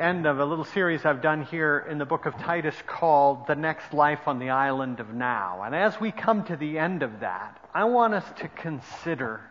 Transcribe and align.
end 0.00 0.26
of 0.26 0.40
a 0.40 0.44
little 0.44 0.64
series 0.64 1.04
I've 1.04 1.20
done 1.20 1.42
here 1.42 1.86
in 1.88 1.98
the 1.98 2.06
book 2.06 2.24
of 2.24 2.36
Titus 2.38 2.74
called 2.86 3.46
The 3.46 3.54
Next 3.54 3.92
Life 3.92 4.26
on 4.26 4.38
the 4.38 4.50
Island 4.50 4.98
of 4.98 5.12
Now. 5.12 5.62
And 5.62 5.74
as 5.74 6.00
we 6.00 6.10
come 6.10 6.44
to 6.44 6.56
the 6.56 6.78
end 6.78 7.02
of 7.02 7.20
that, 7.20 7.62
I 7.74 7.84
want 7.84 8.14
us 8.14 8.24
to 8.38 8.48
consider 8.48 9.42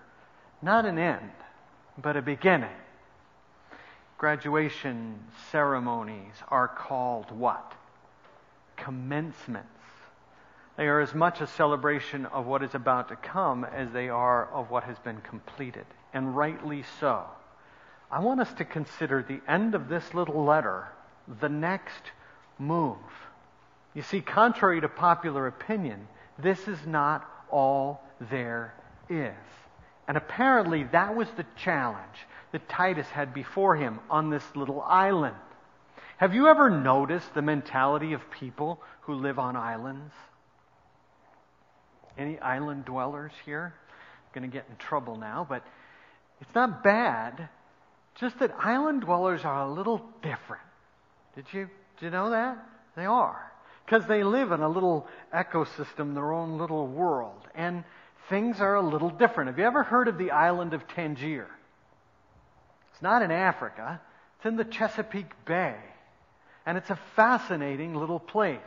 not 0.62 0.86
an 0.86 0.98
end, 0.98 1.32
but 2.02 2.18
a 2.18 2.22
beginning. 2.22 2.76
Graduation 4.18 5.20
ceremonies 5.52 6.34
are 6.50 6.68
called 6.68 7.32
what? 7.32 7.74
Commencements. 8.76 9.68
They 10.78 10.88
are 10.88 11.00
as 11.00 11.14
much 11.14 11.42
a 11.42 11.48
celebration 11.48 12.26
of 12.26 12.48
what 12.48 12.64
is 12.64 12.74
about 12.74 13.10
to 13.10 13.16
come 13.16 13.66
as 13.66 13.92
they 13.92 14.10
are 14.10 14.52
of 14.52 14.72
what 14.72 14.86
has 14.86 14.98
been 15.00 15.22
completed, 15.22 15.86
and 16.14 16.36
rightly 16.36 16.84
so. 17.00 17.26
I 18.12 18.20
want 18.22 18.42
us 18.42 18.52
to 18.54 18.66
consider 18.66 19.24
the 19.24 19.42
end 19.52 19.76
of 19.76 19.88
this 19.88 20.14
little 20.14 20.44
letter 20.44 20.88
the 21.40 21.50
next 21.50 22.12
move. 22.58 22.98
You 23.94 24.02
see, 24.02 24.22
contrary 24.22 24.82
to 24.82 24.90
popular 24.90 25.48
opinion, 25.48 26.08
this 26.38 26.68
is 26.68 26.86
not 26.86 27.30
all 27.52 28.02
there 28.32 28.74
is. 29.10 29.34
And 30.08 30.18
apparently, 30.18 30.86
that 30.86 31.16
was 31.16 31.28
the 31.38 31.46
challenge 31.56 32.26
that 32.52 32.68
Titus 32.68 33.08
had 33.08 33.34
before 33.34 33.76
him 33.76 34.00
on 34.10 34.30
this 34.30 34.44
little 34.56 34.82
island. 34.82 35.36
Have 36.18 36.34
you 36.34 36.48
ever 36.48 36.70
noticed 36.70 37.34
the 37.34 37.42
mentality 37.42 38.14
of 38.14 38.32
people 38.32 38.82
who 39.02 39.14
live 39.14 39.38
on 39.38 39.56
islands? 39.56 40.14
Any 42.18 42.40
island 42.40 42.86
dwellers 42.86 43.32
here? 43.46 43.74
I'm 43.78 44.42
going 44.42 44.52
to 44.52 44.58
get 44.58 44.66
in 44.70 44.76
trouble 44.78 45.16
now, 45.16 45.46
but 45.48 45.64
it's 46.42 46.54
not 46.56 46.84
bad. 46.84 47.50
Just 48.20 48.40
that 48.40 48.54
island 48.60 49.02
dwellers 49.02 49.46
are 49.46 49.62
a 49.62 49.72
little 49.72 50.02
different. 50.22 50.64
Did 51.36 51.46
you, 51.54 51.70
did 52.00 52.06
you 52.06 52.10
know 52.12 52.32
that? 52.32 52.58
They 52.96 53.06
are. 53.06 53.52
Because 53.86 54.06
they 54.08 54.24
live 54.24 54.52
in 54.52 54.62
a 54.62 54.70
little 54.70 55.08
ecosystem, 55.34 56.14
their 56.14 56.34
own 56.34 56.58
little 56.58 56.86
world. 56.86 57.48
And 57.56 57.84
things 58.30 58.60
are 58.60 58.76
a 58.76 58.82
little 58.82 59.10
different. 59.10 59.50
Have 59.50 59.58
you 59.58 59.66
ever 59.66 59.84
heard 59.84 60.08
of 60.08 60.18
the 60.18 60.32
island 60.32 60.74
of 60.74 60.88
Tangier? 60.88 61.48
It's 62.92 63.02
not 63.02 63.22
in 63.22 63.32
Africa. 63.32 64.02
It's 64.38 64.46
in 64.46 64.58
the 64.58 64.66
Chesapeake 64.66 65.46
Bay. 65.46 65.76
And 66.66 66.78
it's 66.78 66.90
a 66.90 67.00
fascinating 67.16 67.96
little 67.96 68.20
place. 68.20 68.60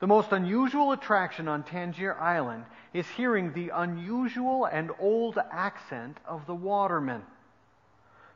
The 0.00 0.06
most 0.06 0.32
unusual 0.32 0.92
attraction 0.92 1.48
on 1.48 1.64
Tangier 1.64 2.18
Island 2.18 2.64
is 2.94 3.06
hearing 3.08 3.52
the 3.52 3.70
unusual 3.74 4.64
and 4.64 4.90
old 4.98 5.38
accent 5.50 6.16
of 6.26 6.46
the 6.46 6.54
watermen. 6.54 7.22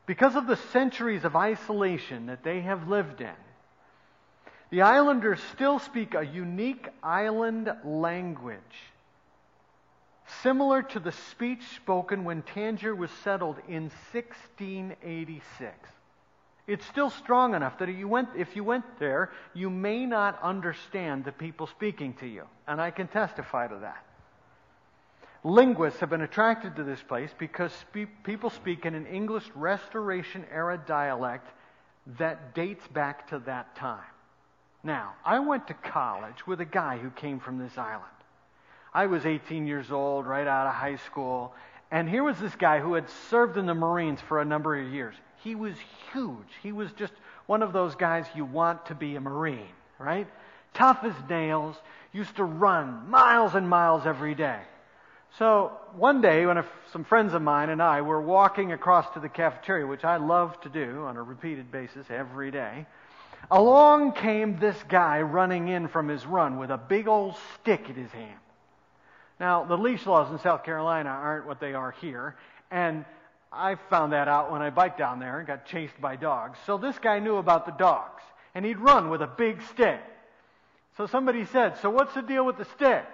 Because 0.06 0.36
of 0.36 0.46
the 0.46 0.56
centuries 0.72 1.24
of 1.24 1.34
isolation 1.34 2.26
that 2.26 2.44
they 2.44 2.60
have 2.60 2.88
lived 2.88 3.20
in, 3.20 3.34
the 4.70 4.82
islanders 4.82 5.40
still 5.52 5.78
speak 5.78 6.14
a 6.14 6.24
unique 6.24 6.88
island 7.02 7.70
language, 7.84 8.58
similar 10.42 10.82
to 10.82 11.00
the 11.00 11.12
speech 11.12 11.62
spoken 11.77 12.24
when 12.24 12.42
Tangier 12.42 12.94
was 12.94 13.10
settled 13.22 13.56
in 13.68 13.90
1686. 14.12 15.74
It's 16.66 16.86
still 16.86 17.10
strong 17.10 17.54
enough 17.54 17.78
that 17.78 17.88
if 17.88 17.96
you, 17.96 18.08
went, 18.08 18.30
if 18.36 18.56
you 18.56 18.64
went 18.64 18.84
there, 18.98 19.30
you 19.54 19.70
may 19.70 20.04
not 20.04 20.40
understand 20.42 21.24
the 21.24 21.30
people 21.32 21.68
speaking 21.68 22.14
to 22.14 22.27
you. 22.27 22.44
And 22.66 22.80
I 22.80 22.90
can 22.90 23.06
testify 23.06 23.68
to 23.68 23.78
that. 23.78 24.04
Linguists 25.47 26.00
have 26.00 26.11
been 26.11 26.22
attracted 26.22 26.75
to 26.75 26.83
this 26.83 27.00
place 27.00 27.30
because 27.39 27.70
spe- 27.70 28.11
people 28.25 28.50
speak 28.50 28.84
in 28.84 28.97
an 28.97 29.06
English 29.06 29.44
Restoration 29.55 30.44
era 30.52 30.77
dialect 30.89 31.47
that 32.19 32.52
dates 32.52 32.84
back 32.89 33.28
to 33.28 33.39
that 33.39 33.77
time. 33.77 34.11
Now, 34.83 35.12
I 35.24 35.39
went 35.39 35.69
to 35.69 35.74
college 35.74 36.44
with 36.48 36.61
a 36.61 36.64
guy 36.64 36.98
who 36.98 37.11
came 37.11 37.39
from 37.39 37.61
this 37.61 37.78
island. 37.78 38.02
I 38.92 39.06
was 39.06 39.24
18 39.24 39.69
years 39.69 39.92
old, 39.92 40.27
right 40.27 40.48
out 40.48 40.67
of 40.67 40.74
high 40.74 40.96
school, 40.96 41.55
and 41.92 42.08
here 42.08 42.24
was 42.24 42.40
this 42.40 42.57
guy 42.57 42.80
who 42.80 42.95
had 42.95 43.08
served 43.30 43.57
in 43.57 43.67
the 43.67 43.74
Marines 43.74 44.20
for 44.20 44.40
a 44.40 44.45
number 44.45 44.77
of 44.77 44.92
years. 44.92 45.14
He 45.45 45.55
was 45.55 45.77
huge. 46.13 46.48
He 46.61 46.73
was 46.73 46.90
just 46.90 47.13
one 47.46 47.63
of 47.63 47.73
those 47.73 47.95
guys 47.95 48.27
you 48.34 48.45
want 48.45 48.84
to 48.86 48.96
be 48.96 49.14
a 49.14 49.20
Marine, 49.20 49.68
right? 50.01 50.27
Tough 50.74 51.05
as 51.05 51.14
nails, 51.30 51.77
used 52.13 52.34
to 52.34 52.42
run 52.42 53.08
miles 53.08 53.55
and 53.55 53.70
miles 53.70 54.07
every 54.07 54.34
day. 54.34 54.58
So 55.39 55.73
one 55.95 56.23
day, 56.23 56.47
when 56.47 56.57
a, 56.59 56.64
some 56.92 57.05
friends 57.05 57.35
of 57.35 57.42
mine 57.42 57.69
and 57.69 57.83
I 57.83 58.01
were 58.01 58.20
walking 58.20 58.73
across 58.73 59.13
to 59.14 59.20
the 59.20 59.29
cafeteria, 59.29 59.87
which 59.87 60.05
I 60.05 60.17
love 60.17 60.59
to 60.63 60.69
do 60.69 61.05
on 61.05 61.17
a 61.17 61.23
repeated 61.23 61.70
basis 61.70 62.07
every 62.09 62.51
day, 62.51 62.87
along 63.51 64.13
came 64.13 64.59
this 64.59 64.83
guy 64.89 65.20
running 65.20 65.69
in 65.69 65.89
from 65.89 66.09
his 66.09 66.25
run 66.25 66.59
with 66.59 66.70
a 66.70 66.79
big 66.79 67.07
old 67.07 67.37
stick 67.55 67.89
in 67.89 67.97
his 67.97 68.11
hand. 68.13 68.41
Now, 69.39 69.64
the 69.64 69.77
leash 69.77 70.07
laws 70.07 70.33
in 70.33 70.39
South 70.39 70.64
Carolina 70.64 71.11
aren't 71.11 71.47
what 71.47 71.61
they 71.61 71.75
are 71.75 71.91
here, 71.91 72.37
and 72.70 73.05
I 73.53 73.77
found 73.91 74.13
that 74.13 74.29
out 74.29 74.51
when 74.51 74.63
I 74.63 74.70
biked 74.70 74.98
down 74.98 75.19
there 75.19 75.39
and 75.39 75.47
got 75.47 75.67
chased 75.67 75.98
by 76.01 76.17
dogs. 76.17 76.58
So 76.67 76.79
this 76.79 76.98
guy 76.98 77.19
knew 77.19 77.37
about 77.37 77.67
the 77.67 77.73
dogs. 77.73 78.23
And 78.55 78.64
he'd 78.64 78.79
run 78.79 79.11
with 79.11 79.23
a 79.23 79.27
big 79.27 79.61
stick. 79.70 80.01
So 80.97 81.07
somebody 81.07 81.45
said, 81.45 81.77
So 81.83 81.91
what's 81.91 82.14
the 82.14 82.23
deal 82.23 82.45
with 82.47 82.57
the 82.57 82.64
stick? 82.64 83.05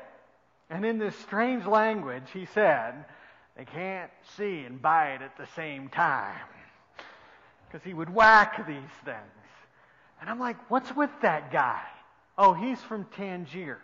And 0.72 0.86
in 0.86 0.98
this 0.98 1.14
strange 1.16 1.66
language, 1.66 2.24
he 2.32 2.46
said, 2.46 3.04
They 3.58 3.66
can't 3.66 4.10
see 4.38 4.60
and 4.60 4.80
bite 4.80 5.20
at 5.20 5.36
the 5.36 5.46
same 5.54 5.90
time. 5.90 6.40
Because 7.68 7.84
he 7.84 7.92
would 7.92 8.12
whack 8.12 8.66
these 8.66 8.76
things. 9.04 9.18
And 10.20 10.30
I'm 10.30 10.40
like, 10.40 10.56
What's 10.70 10.96
with 10.96 11.10
that 11.20 11.52
guy? 11.52 11.82
Oh, 12.38 12.54
he's 12.54 12.80
from 12.80 13.04
Tangier. 13.16 13.78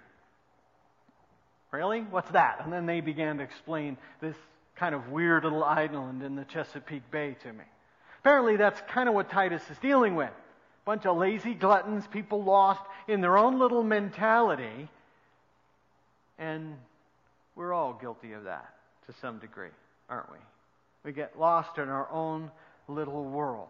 Really? 1.70 2.00
What's 2.00 2.30
that? 2.30 2.62
And 2.64 2.72
then 2.72 2.86
they 2.86 3.02
began 3.02 3.36
to 3.36 3.44
explain 3.44 3.98
this 4.22 4.36
kind 4.74 4.94
of 4.94 5.10
weird 5.10 5.44
little 5.44 5.64
island 5.64 6.22
in 6.22 6.36
the 6.36 6.44
Chesapeake 6.44 7.10
Bay 7.10 7.36
to 7.42 7.52
me. 7.52 7.64
Apparently, 8.20 8.56
that's 8.56 8.80
kind 8.88 9.10
of 9.10 9.14
what 9.14 9.28
Titus 9.28 9.62
is 9.70 9.76
dealing 9.78 10.14
with. 10.14 10.30
Bunch 10.86 11.04
of 11.04 11.18
lazy 11.18 11.52
gluttons, 11.52 12.06
people 12.06 12.42
lost 12.42 12.80
in 13.08 13.20
their 13.20 13.36
own 13.36 13.58
little 13.58 13.82
mentality. 13.82 14.88
And 16.38 16.76
we're 17.56 17.72
all 17.72 17.92
guilty 17.92 18.32
of 18.32 18.44
that 18.44 18.74
to 19.06 19.12
some 19.20 19.38
degree, 19.38 19.70
aren't 20.08 20.30
we? 20.30 20.38
We 21.04 21.12
get 21.12 21.38
lost 21.38 21.78
in 21.78 21.88
our 21.88 22.10
own 22.10 22.50
little 22.86 23.24
world. 23.24 23.68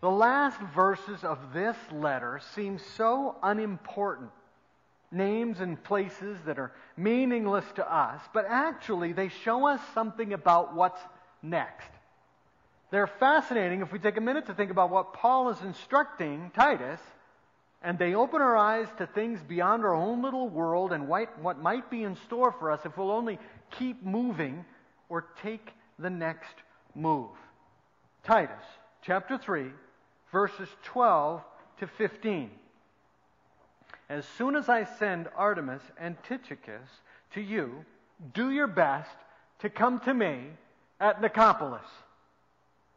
The 0.00 0.10
last 0.10 0.60
verses 0.74 1.24
of 1.24 1.38
this 1.52 1.76
letter 1.92 2.40
seem 2.54 2.78
so 2.96 3.36
unimportant 3.42 4.30
names 5.12 5.60
and 5.60 5.82
places 5.82 6.38
that 6.46 6.58
are 6.58 6.72
meaningless 6.96 7.64
to 7.74 7.94
us, 7.94 8.20
but 8.32 8.46
actually 8.48 9.12
they 9.12 9.28
show 9.28 9.66
us 9.66 9.80
something 9.92 10.32
about 10.32 10.74
what's 10.74 11.00
next. 11.42 11.90
They're 12.90 13.06
fascinating 13.06 13.82
if 13.82 13.92
we 13.92 13.98
take 13.98 14.16
a 14.16 14.20
minute 14.20 14.46
to 14.46 14.54
think 14.54 14.70
about 14.70 14.90
what 14.90 15.12
Paul 15.12 15.50
is 15.50 15.60
instructing 15.62 16.50
Titus, 16.54 17.00
and 17.82 17.98
they 17.98 18.14
open 18.14 18.40
our 18.42 18.56
eyes 18.56 18.88
to 18.98 19.06
things 19.06 19.40
beyond 19.42 19.84
our 19.84 19.94
own 19.94 20.22
little 20.22 20.48
world 20.48 20.92
and 20.92 21.08
what 21.08 21.62
might 21.62 21.90
be 21.90 22.02
in 22.02 22.16
store 22.26 22.52
for 22.52 22.70
us 22.70 22.80
if 22.84 22.96
we'll 22.96 23.10
only 23.10 23.38
keep 23.70 24.04
moving 24.04 24.64
or 25.08 25.26
take 25.42 25.72
the 25.98 26.10
next 26.10 26.54
move. 26.94 27.30
Titus 28.24 28.64
chapter 29.02 29.38
3, 29.38 29.66
verses 30.30 30.68
12 30.84 31.42
to 31.78 31.86
15 31.86 32.50
as 34.10 34.26
soon 34.36 34.56
as 34.56 34.68
I 34.68 34.84
send 34.98 35.28
Artemas 35.38 35.80
and 35.96 36.16
Tychicus 36.24 36.90
to 37.34 37.40
you, 37.40 37.84
do 38.34 38.50
your 38.50 38.66
best 38.66 39.16
to 39.60 39.70
come 39.70 40.00
to 40.00 40.12
me 40.12 40.48
at 40.98 41.22
Nicopolis 41.22 41.86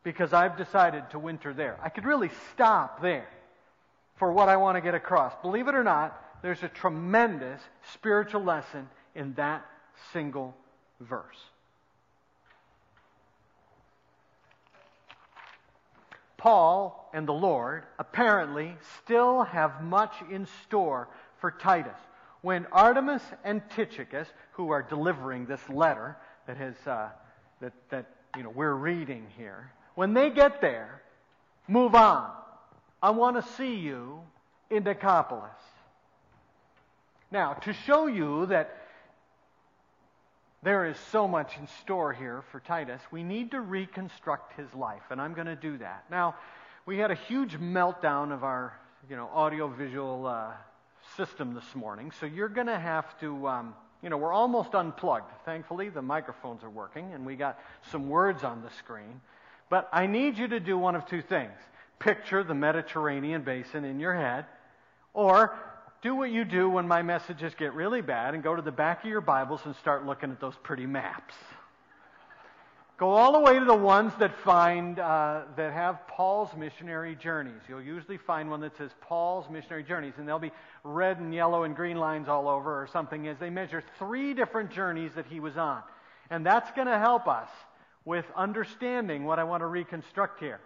because 0.02 0.34
I've 0.34 0.58
decided 0.58 1.12
to 1.12 1.20
winter 1.20 1.54
there. 1.54 1.78
I 1.84 1.90
could 1.90 2.06
really 2.06 2.32
stop 2.52 3.00
there 3.00 3.28
for 4.24 4.32
what 4.32 4.48
I 4.48 4.56
want 4.56 4.78
to 4.78 4.82
get 4.82 4.96
across. 4.96 5.34
Believe 5.42 5.68
it 5.68 5.76
or 5.76 5.84
not, 5.84 6.18
there's 6.42 6.64
a 6.64 6.70
tremendous 6.70 7.62
spiritual 7.92 8.42
lesson 8.42 8.88
in 9.16 9.34
that 9.34 9.66
single 10.14 10.56
verse. 11.02 11.36
Paul 16.38 17.10
and 17.14 17.28
the 17.28 17.34
Lord 17.34 17.84
apparently 18.00 18.78
still 19.04 19.44
have 19.44 19.84
much 19.84 20.14
in 20.32 20.48
store 20.64 21.10
for 21.42 21.52
Titus. 21.52 22.00
When 22.44 22.64
Artemas 22.72 23.24
and 23.44 23.62
Tychicus, 23.76 24.30
who 24.54 24.70
are 24.70 24.82
delivering 24.82 25.48
this 25.48 25.68
letter 25.68 26.16
that 26.48 26.56
has 26.56 26.76
uh, 26.88 27.10
that 27.60 27.74
that 27.90 28.06
you 28.38 28.44
know 28.44 28.52
we're 28.52 28.74
reading 28.74 29.28
here, 29.36 29.70
when 29.96 30.14
they 30.14 30.30
get 30.30 30.62
there, 30.62 31.02
move 31.68 31.94
on. 31.94 32.32
I 33.04 33.10
want 33.10 33.36
to 33.36 33.52
see 33.58 33.76
you 33.76 34.22
in 34.70 34.86
Nicopolis. 34.86 35.50
Now, 37.32 37.52
to 37.54 37.74
show 37.74 38.08
you 38.08 38.46
that 38.46 38.78
there 40.64 40.86
is 40.86 40.96
so 41.12 41.28
much 41.28 41.58
in 41.60 41.68
store 41.82 42.14
here 42.14 42.44
for 42.50 42.62
Titus. 42.62 43.02
We 43.12 43.22
need 43.22 43.52
to 43.52 43.60
reconstruct 43.60 44.58
his 44.58 44.74
life, 44.74 45.02
and 45.10 45.20
I'm 45.20 45.34
going 45.34 45.48
to 45.48 45.56
do 45.58 45.78
that. 45.80 46.06
Now, 46.10 46.36
we 46.86 46.98
had 46.98 47.12
a 47.12 47.16
huge 47.16 47.60
meltdown 47.60 48.32
of 48.32 48.46
our, 48.46 48.80
you 49.10 49.18
know, 49.18 49.30
audio-visual 49.34 50.26
uh, 50.26 50.52
system 51.18 51.54
this 51.54 51.76
morning. 51.76 52.14
So 52.22 52.26
you're 52.26 52.48
going 52.48 52.68
to 52.68 52.80
have 52.80 53.20
to, 53.20 53.50
um, 53.50 53.76
you 54.02 54.10
know, 54.10 54.16
we're 54.16 54.32
almost 54.32 54.74
unplugged. 54.74 55.30
Thankfully, 55.44 55.90
the 55.90 56.02
microphones 56.02 56.64
are 56.64 56.70
working, 56.70 57.14
and 57.14 57.26
we 57.26 57.36
got 57.36 57.60
some 57.92 58.08
words 58.08 58.46
on 58.46 58.62
the 58.62 58.70
screen. 58.78 59.20
But 59.70 59.90
I 59.92 60.08
need 60.08 60.38
you 60.38 60.48
to 60.48 60.62
do 60.62 60.78
one 60.78 60.96
of 60.96 61.06
two 61.06 61.22
things: 61.22 61.52
picture 62.04 62.44
the 62.44 62.54
Mediterranean 62.54 63.44
basin 63.44 63.86
in 63.86 64.00
your 64.00 64.14
head, 64.14 64.46
or 65.14 65.56
do 66.02 66.16
what 66.16 66.30
you 66.32 66.44
do 66.44 66.70
when 66.70 66.88
my 66.88 67.02
messages 67.02 67.54
get 67.58 67.74
really 67.74 68.02
bad 68.02 68.34
and 68.34 68.44
go 68.44 68.56
to 68.56 68.62
the 68.62 68.72
back 68.72 69.04
of 69.04 69.10
your 69.10 69.22
Bibles 69.22 69.62
and 69.66 69.76
start 69.78 70.06
looking 70.06 70.30
at 70.32 70.42
those 70.42 70.56
pretty 70.64 70.86
maps. 70.86 71.34
Go 72.98 73.10
all 73.10 73.34
the 73.34 73.40
way 73.40 73.58
to 73.58 73.66
the 73.66 73.76
ones 73.76 74.14
that 74.20 74.38
find 74.40 75.00
uh, 75.00 75.44
that 75.56 75.74
have 75.74 76.08
Paul's 76.08 76.50
missionary 76.56 77.16
journeys. 77.16 77.62
You'll 77.68 77.82
usually 77.82 78.18
find 78.18 78.52
one 78.52 78.62
that 78.62 78.78
says 78.78 78.92
Paul's 79.02 79.50
missionary 79.50 79.84
journeys, 79.84 80.14
and 80.18 80.28
there'll 80.28 80.40
be 80.40 80.52
red 80.84 81.20
and 81.20 81.34
yellow 81.34 81.64
and 81.64 81.76
green 81.76 81.98
lines 81.98 82.28
all 82.28 82.48
over 82.48 82.82
or 82.82 82.88
something 82.88 83.28
as 83.28 83.38
they 83.40 83.50
measure 83.50 83.84
three 83.98 84.34
different 84.34 84.72
journeys 84.72 85.12
that 85.16 85.26
he 85.26 85.40
was 85.40 85.58
on. 85.58 85.82
And 86.30 86.46
that's 86.46 86.70
going 86.72 86.88
to 86.88 87.00
help 87.00 87.28
us 87.28 87.50
with 88.06 88.26
understanding 88.36 89.24
what 89.24 89.40
I 89.40 89.44
want 89.44 89.62
to 89.62 89.68
reconstruct 89.68 90.40
here. 90.40 90.60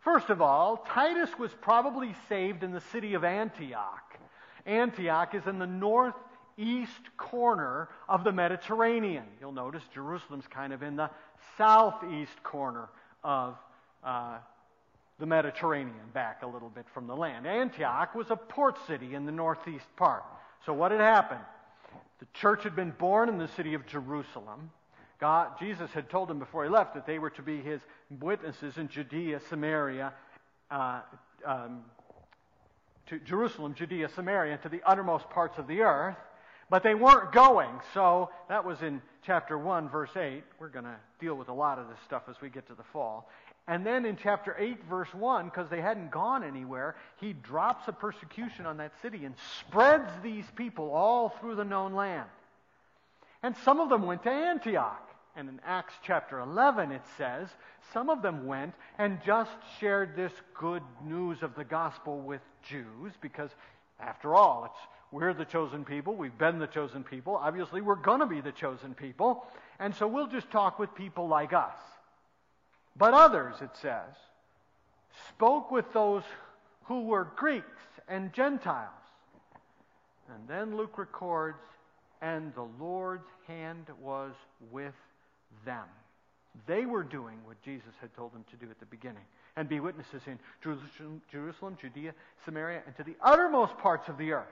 First 0.00 0.30
of 0.30 0.40
all, 0.40 0.78
Titus 0.88 1.30
was 1.38 1.50
probably 1.60 2.14
saved 2.28 2.62
in 2.62 2.72
the 2.72 2.80
city 2.80 3.14
of 3.14 3.24
Antioch. 3.24 4.18
Antioch 4.64 5.34
is 5.34 5.46
in 5.46 5.58
the 5.58 5.66
northeast 5.66 6.92
corner 7.16 7.88
of 8.08 8.24
the 8.24 8.32
Mediterranean. 8.32 9.24
You'll 9.40 9.52
notice 9.52 9.82
Jerusalem's 9.92 10.46
kind 10.46 10.72
of 10.72 10.82
in 10.82 10.96
the 10.96 11.10
southeast 11.56 12.42
corner 12.42 12.88
of 13.24 13.56
uh, 14.04 14.38
the 15.18 15.26
Mediterranean, 15.26 15.94
back 16.14 16.42
a 16.42 16.46
little 16.46 16.68
bit 16.68 16.86
from 16.94 17.06
the 17.06 17.16
land. 17.16 17.46
Antioch 17.46 18.14
was 18.14 18.30
a 18.30 18.36
port 18.36 18.76
city 18.86 19.14
in 19.14 19.26
the 19.26 19.32
northeast 19.32 19.86
part. 19.96 20.22
So 20.64 20.72
what 20.72 20.92
had 20.92 21.00
happened? 21.00 21.40
The 22.20 22.26
church 22.34 22.62
had 22.62 22.76
been 22.76 22.92
born 22.92 23.28
in 23.28 23.38
the 23.38 23.48
city 23.48 23.74
of 23.74 23.86
Jerusalem. 23.86 24.70
God, 25.20 25.58
Jesus 25.58 25.90
had 25.90 26.08
told 26.08 26.28
them 26.28 26.38
before 26.38 26.64
he 26.64 26.70
left 26.70 26.94
that 26.94 27.06
they 27.06 27.18
were 27.18 27.30
to 27.30 27.42
be 27.42 27.60
his 27.60 27.80
witnesses 28.20 28.78
in 28.78 28.88
Judea, 28.88 29.40
Samaria, 29.48 30.12
uh, 30.70 31.00
um, 31.44 31.80
to 33.06 33.18
Jerusalem, 33.20 33.74
Judea, 33.74 34.08
Samaria, 34.14 34.52
and 34.54 34.62
to 34.62 34.68
the 34.68 34.82
uttermost 34.86 35.28
parts 35.30 35.58
of 35.58 35.66
the 35.66 35.80
earth. 35.80 36.16
But 36.70 36.82
they 36.82 36.94
weren't 36.94 37.32
going. 37.32 37.70
So 37.94 38.30
that 38.48 38.64
was 38.64 38.82
in 38.82 39.00
chapter 39.24 39.58
1, 39.58 39.88
verse 39.88 40.14
8. 40.14 40.44
We're 40.60 40.68
going 40.68 40.84
to 40.84 40.96
deal 41.18 41.34
with 41.34 41.48
a 41.48 41.52
lot 41.52 41.78
of 41.78 41.88
this 41.88 41.98
stuff 42.04 42.24
as 42.28 42.36
we 42.40 42.50
get 42.50 42.66
to 42.68 42.74
the 42.74 42.82
fall. 42.92 43.28
And 43.66 43.84
then 43.84 44.04
in 44.04 44.16
chapter 44.16 44.54
8, 44.58 44.84
verse 44.88 45.12
1, 45.12 45.46
because 45.46 45.68
they 45.68 45.80
hadn't 45.80 46.10
gone 46.10 46.44
anywhere, 46.44 46.96
he 47.20 47.32
drops 47.32 47.88
a 47.88 47.92
persecution 47.92 48.66
on 48.66 48.76
that 48.76 48.92
city 49.02 49.24
and 49.24 49.34
spreads 49.60 50.10
these 50.22 50.44
people 50.56 50.90
all 50.90 51.30
through 51.40 51.56
the 51.56 51.64
known 51.64 51.94
land. 51.94 52.28
And 53.42 53.56
some 53.64 53.80
of 53.80 53.88
them 53.88 54.02
went 54.02 54.22
to 54.24 54.30
Antioch. 54.30 55.07
And 55.38 55.48
in 55.48 55.60
Acts 55.64 55.94
chapter 56.02 56.40
11, 56.40 56.90
it 56.90 57.02
says, 57.16 57.46
some 57.92 58.10
of 58.10 58.22
them 58.22 58.44
went 58.44 58.74
and 58.98 59.20
just 59.24 59.52
shared 59.78 60.16
this 60.16 60.32
good 60.52 60.82
news 61.04 61.44
of 61.44 61.54
the 61.54 61.62
gospel 61.62 62.18
with 62.18 62.40
Jews 62.68 63.12
because, 63.20 63.50
after 64.00 64.34
all, 64.34 64.64
it's, 64.64 64.80
we're 65.12 65.32
the 65.32 65.44
chosen 65.44 65.84
people. 65.84 66.16
We've 66.16 66.36
been 66.36 66.58
the 66.58 66.66
chosen 66.66 67.04
people. 67.04 67.36
Obviously, 67.36 67.80
we're 67.80 67.94
going 67.94 68.18
to 68.18 68.26
be 68.26 68.40
the 68.40 68.50
chosen 68.50 68.94
people. 68.94 69.46
And 69.78 69.94
so 69.94 70.08
we'll 70.08 70.26
just 70.26 70.50
talk 70.50 70.80
with 70.80 70.92
people 70.96 71.28
like 71.28 71.52
us. 71.52 71.78
But 72.96 73.14
others, 73.14 73.54
it 73.62 73.70
says, 73.80 74.16
spoke 75.28 75.70
with 75.70 75.92
those 75.92 76.24
who 76.86 77.04
were 77.04 77.28
Greeks 77.36 77.64
and 78.08 78.32
Gentiles. 78.32 78.90
And 80.34 80.48
then 80.48 80.76
Luke 80.76 80.98
records, 80.98 81.62
and 82.20 82.52
the 82.56 82.66
Lord's 82.80 83.28
hand 83.46 83.86
was 84.02 84.32
with 84.72 84.94
them. 85.64 85.84
They 86.66 86.86
were 86.86 87.02
doing 87.02 87.38
what 87.44 87.60
Jesus 87.62 87.92
had 88.00 88.14
told 88.14 88.32
them 88.34 88.44
to 88.50 88.56
do 88.56 88.70
at 88.70 88.80
the 88.80 88.86
beginning 88.86 89.22
and 89.56 89.68
be 89.68 89.80
witnesses 89.80 90.22
in 90.26 90.38
Jerusalem, 91.30 91.76
Judea, 91.80 92.14
Samaria, 92.44 92.82
and 92.86 92.96
to 92.96 93.04
the 93.04 93.16
uttermost 93.20 93.76
parts 93.78 94.08
of 94.08 94.18
the 94.18 94.32
earth. 94.32 94.46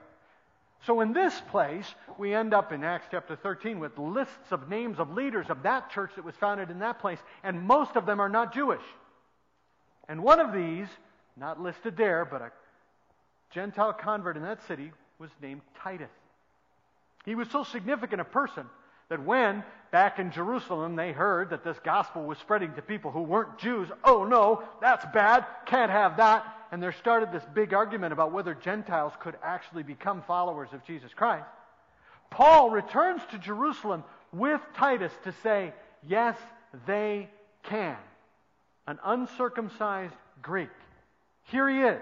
So 0.85 1.01
in 1.01 1.11
this 1.11 1.41
place, 1.49 1.85
we 2.17 2.33
end 2.33 2.53
up 2.53 2.71
in 2.71 2.83
Acts 2.83 3.07
chapter 3.09 3.35
13 3.35 3.79
with 3.79 3.97
lists 3.97 4.51
of 4.51 4.69
names 4.69 4.99
of 4.99 5.11
leaders 5.11 5.47
of 5.49 5.63
that 5.63 5.89
church 5.89 6.11
that 6.15 6.25
was 6.25 6.35
founded 6.35 6.69
in 6.69 6.79
that 6.79 6.99
place, 6.99 7.19
and 7.43 7.61
most 7.61 7.95
of 7.95 8.05
them 8.05 8.19
are 8.19 8.29
not 8.29 8.53
Jewish. 8.53 8.83
And 10.07 10.23
one 10.23 10.39
of 10.39 10.53
these, 10.53 10.87
not 11.35 11.59
listed 11.59 11.97
there, 11.97 12.25
but 12.25 12.41
a 12.41 12.51
Gentile 13.51 13.93
convert 13.93 14.37
in 14.37 14.43
that 14.43 14.65
city, 14.67 14.91
was 15.19 15.31
named 15.41 15.61
Titus. 15.81 16.11
He 17.25 17.35
was 17.35 17.49
so 17.49 17.63
significant 17.63 18.21
a 18.21 18.25
person 18.25 18.65
that 19.09 19.23
when, 19.23 19.63
back 19.91 20.19
in 20.19 20.31
Jerusalem, 20.31 20.95
they 20.95 21.11
heard 21.11 21.49
that 21.51 21.63
this 21.63 21.77
gospel 21.83 22.23
was 22.23 22.37
spreading 22.37 22.73
to 22.73 22.81
people 22.81 23.11
who 23.11 23.21
weren't 23.21 23.57
Jews, 23.57 23.89
oh 24.03 24.25
no, 24.25 24.63
that's 24.81 25.05
bad, 25.13 25.45
can't 25.65 25.91
have 25.91 26.17
that. 26.17 26.45
And 26.71 26.83
there 26.83 26.91
started 26.91 27.31
this 27.31 27.45
big 27.53 27.73
argument 27.73 28.11
about 28.11 28.33
whether 28.33 28.53
Gentiles 28.53 29.13
could 29.19 29.35
actually 29.41 29.83
become 29.83 30.21
followers 30.21 30.69
of 30.73 30.83
Jesus 30.83 31.13
Christ. 31.13 31.45
Paul 32.29 32.69
returns 32.69 33.21
to 33.31 33.37
Jerusalem 33.37 34.03
with 34.33 34.59
Titus 34.75 35.13
to 35.23 35.33
say, 35.43 35.73
yes, 36.05 36.37
they 36.85 37.29
can. 37.63 37.95
An 38.85 38.99
uncircumcised 39.05 40.13
Greek. 40.41 40.69
Here 41.43 41.69
he 41.69 41.79
is. 41.79 42.01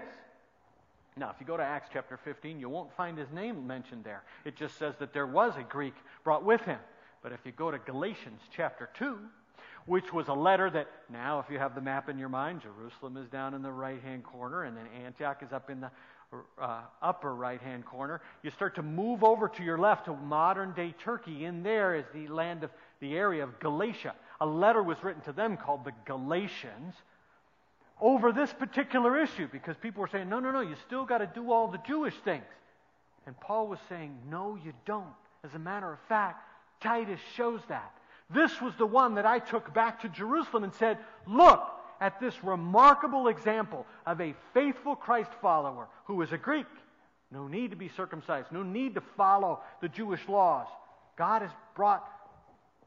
Now, 1.16 1.30
if 1.30 1.36
you 1.40 1.46
go 1.46 1.56
to 1.56 1.62
Acts 1.62 1.88
chapter 1.92 2.18
15, 2.18 2.60
you 2.60 2.68
won't 2.68 2.94
find 2.94 3.16
his 3.16 3.30
name 3.30 3.66
mentioned 3.66 4.04
there. 4.04 4.22
It 4.44 4.56
just 4.56 4.76
says 4.76 4.94
that 4.98 5.14
there 5.14 5.26
was 5.26 5.56
a 5.56 5.62
Greek 5.62 5.94
brought 6.24 6.44
with 6.44 6.60
him. 6.62 6.78
But 7.26 7.32
if 7.32 7.40
you 7.42 7.50
go 7.50 7.72
to 7.72 7.78
Galatians 7.80 8.40
chapter 8.56 8.88
2, 9.00 9.18
which 9.86 10.12
was 10.12 10.28
a 10.28 10.32
letter 10.32 10.70
that 10.70 10.86
now, 11.12 11.40
if 11.40 11.50
you 11.50 11.58
have 11.58 11.74
the 11.74 11.80
map 11.80 12.08
in 12.08 12.20
your 12.20 12.28
mind, 12.28 12.60
Jerusalem 12.62 13.16
is 13.16 13.28
down 13.30 13.52
in 13.52 13.62
the 13.62 13.72
right 13.72 14.00
hand 14.00 14.22
corner, 14.22 14.62
and 14.62 14.76
then 14.76 14.86
Antioch 15.04 15.42
is 15.42 15.52
up 15.52 15.68
in 15.68 15.80
the 15.80 15.90
uh, 16.62 16.82
upper 17.02 17.34
right 17.34 17.60
hand 17.60 17.84
corner. 17.84 18.20
You 18.44 18.52
start 18.52 18.76
to 18.76 18.82
move 18.84 19.24
over 19.24 19.48
to 19.48 19.64
your 19.64 19.76
left 19.76 20.04
to 20.04 20.14
modern 20.14 20.72
day 20.74 20.94
Turkey. 21.02 21.44
In 21.44 21.64
there 21.64 21.96
is 21.96 22.04
the 22.14 22.28
land 22.28 22.62
of 22.62 22.70
the 23.00 23.16
area 23.16 23.42
of 23.42 23.58
Galatia. 23.58 24.14
A 24.40 24.46
letter 24.46 24.84
was 24.84 25.02
written 25.02 25.22
to 25.22 25.32
them 25.32 25.56
called 25.56 25.84
the 25.84 25.94
Galatians 26.04 26.94
over 28.00 28.30
this 28.30 28.52
particular 28.52 29.20
issue 29.20 29.48
because 29.50 29.76
people 29.78 30.00
were 30.00 30.08
saying, 30.12 30.28
no, 30.28 30.38
no, 30.38 30.52
no, 30.52 30.60
you 30.60 30.76
still 30.86 31.04
got 31.04 31.18
to 31.18 31.26
do 31.26 31.50
all 31.50 31.66
the 31.66 31.78
Jewish 31.78 32.14
things. 32.24 32.44
And 33.26 33.34
Paul 33.40 33.66
was 33.66 33.80
saying, 33.88 34.16
no, 34.30 34.56
you 34.64 34.72
don't. 34.84 35.06
As 35.42 35.52
a 35.54 35.58
matter 35.58 35.92
of 35.92 35.98
fact, 36.08 36.44
Titus 36.80 37.20
shows 37.34 37.60
that. 37.68 37.92
This 38.30 38.60
was 38.60 38.74
the 38.76 38.86
one 38.86 39.14
that 39.14 39.26
I 39.26 39.38
took 39.38 39.72
back 39.72 40.02
to 40.02 40.08
Jerusalem 40.08 40.64
and 40.64 40.74
said, 40.74 40.98
Look 41.26 41.62
at 42.00 42.20
this 42.20 42.42
remarkable 42.42 43.28
example 43.28 43.86
of 44.04 44.20
a 44.20 44.34
faithful 44.52 44.96
Christ 44.96 45.30
follower 45.40 45.88
who 46.04 46.20
is 46.22 46.32
a 46.32 46.38
Greek. 46.38 46.66
No 47.30 47.48
need 47.48 47.70
to 47.70 47.76
be 47.76 47.88
circumcised, 47.88 48.52
no 48.52 48.62
need 48.62 48.94
to 48.94 49.02
follow 49.16 49.60
the 49.80 49.88
Jewish 49.88 50.26
laws. 50.28 50.66
God 51.16 51.42
has 51.42 51.50
brought 51.74 52.06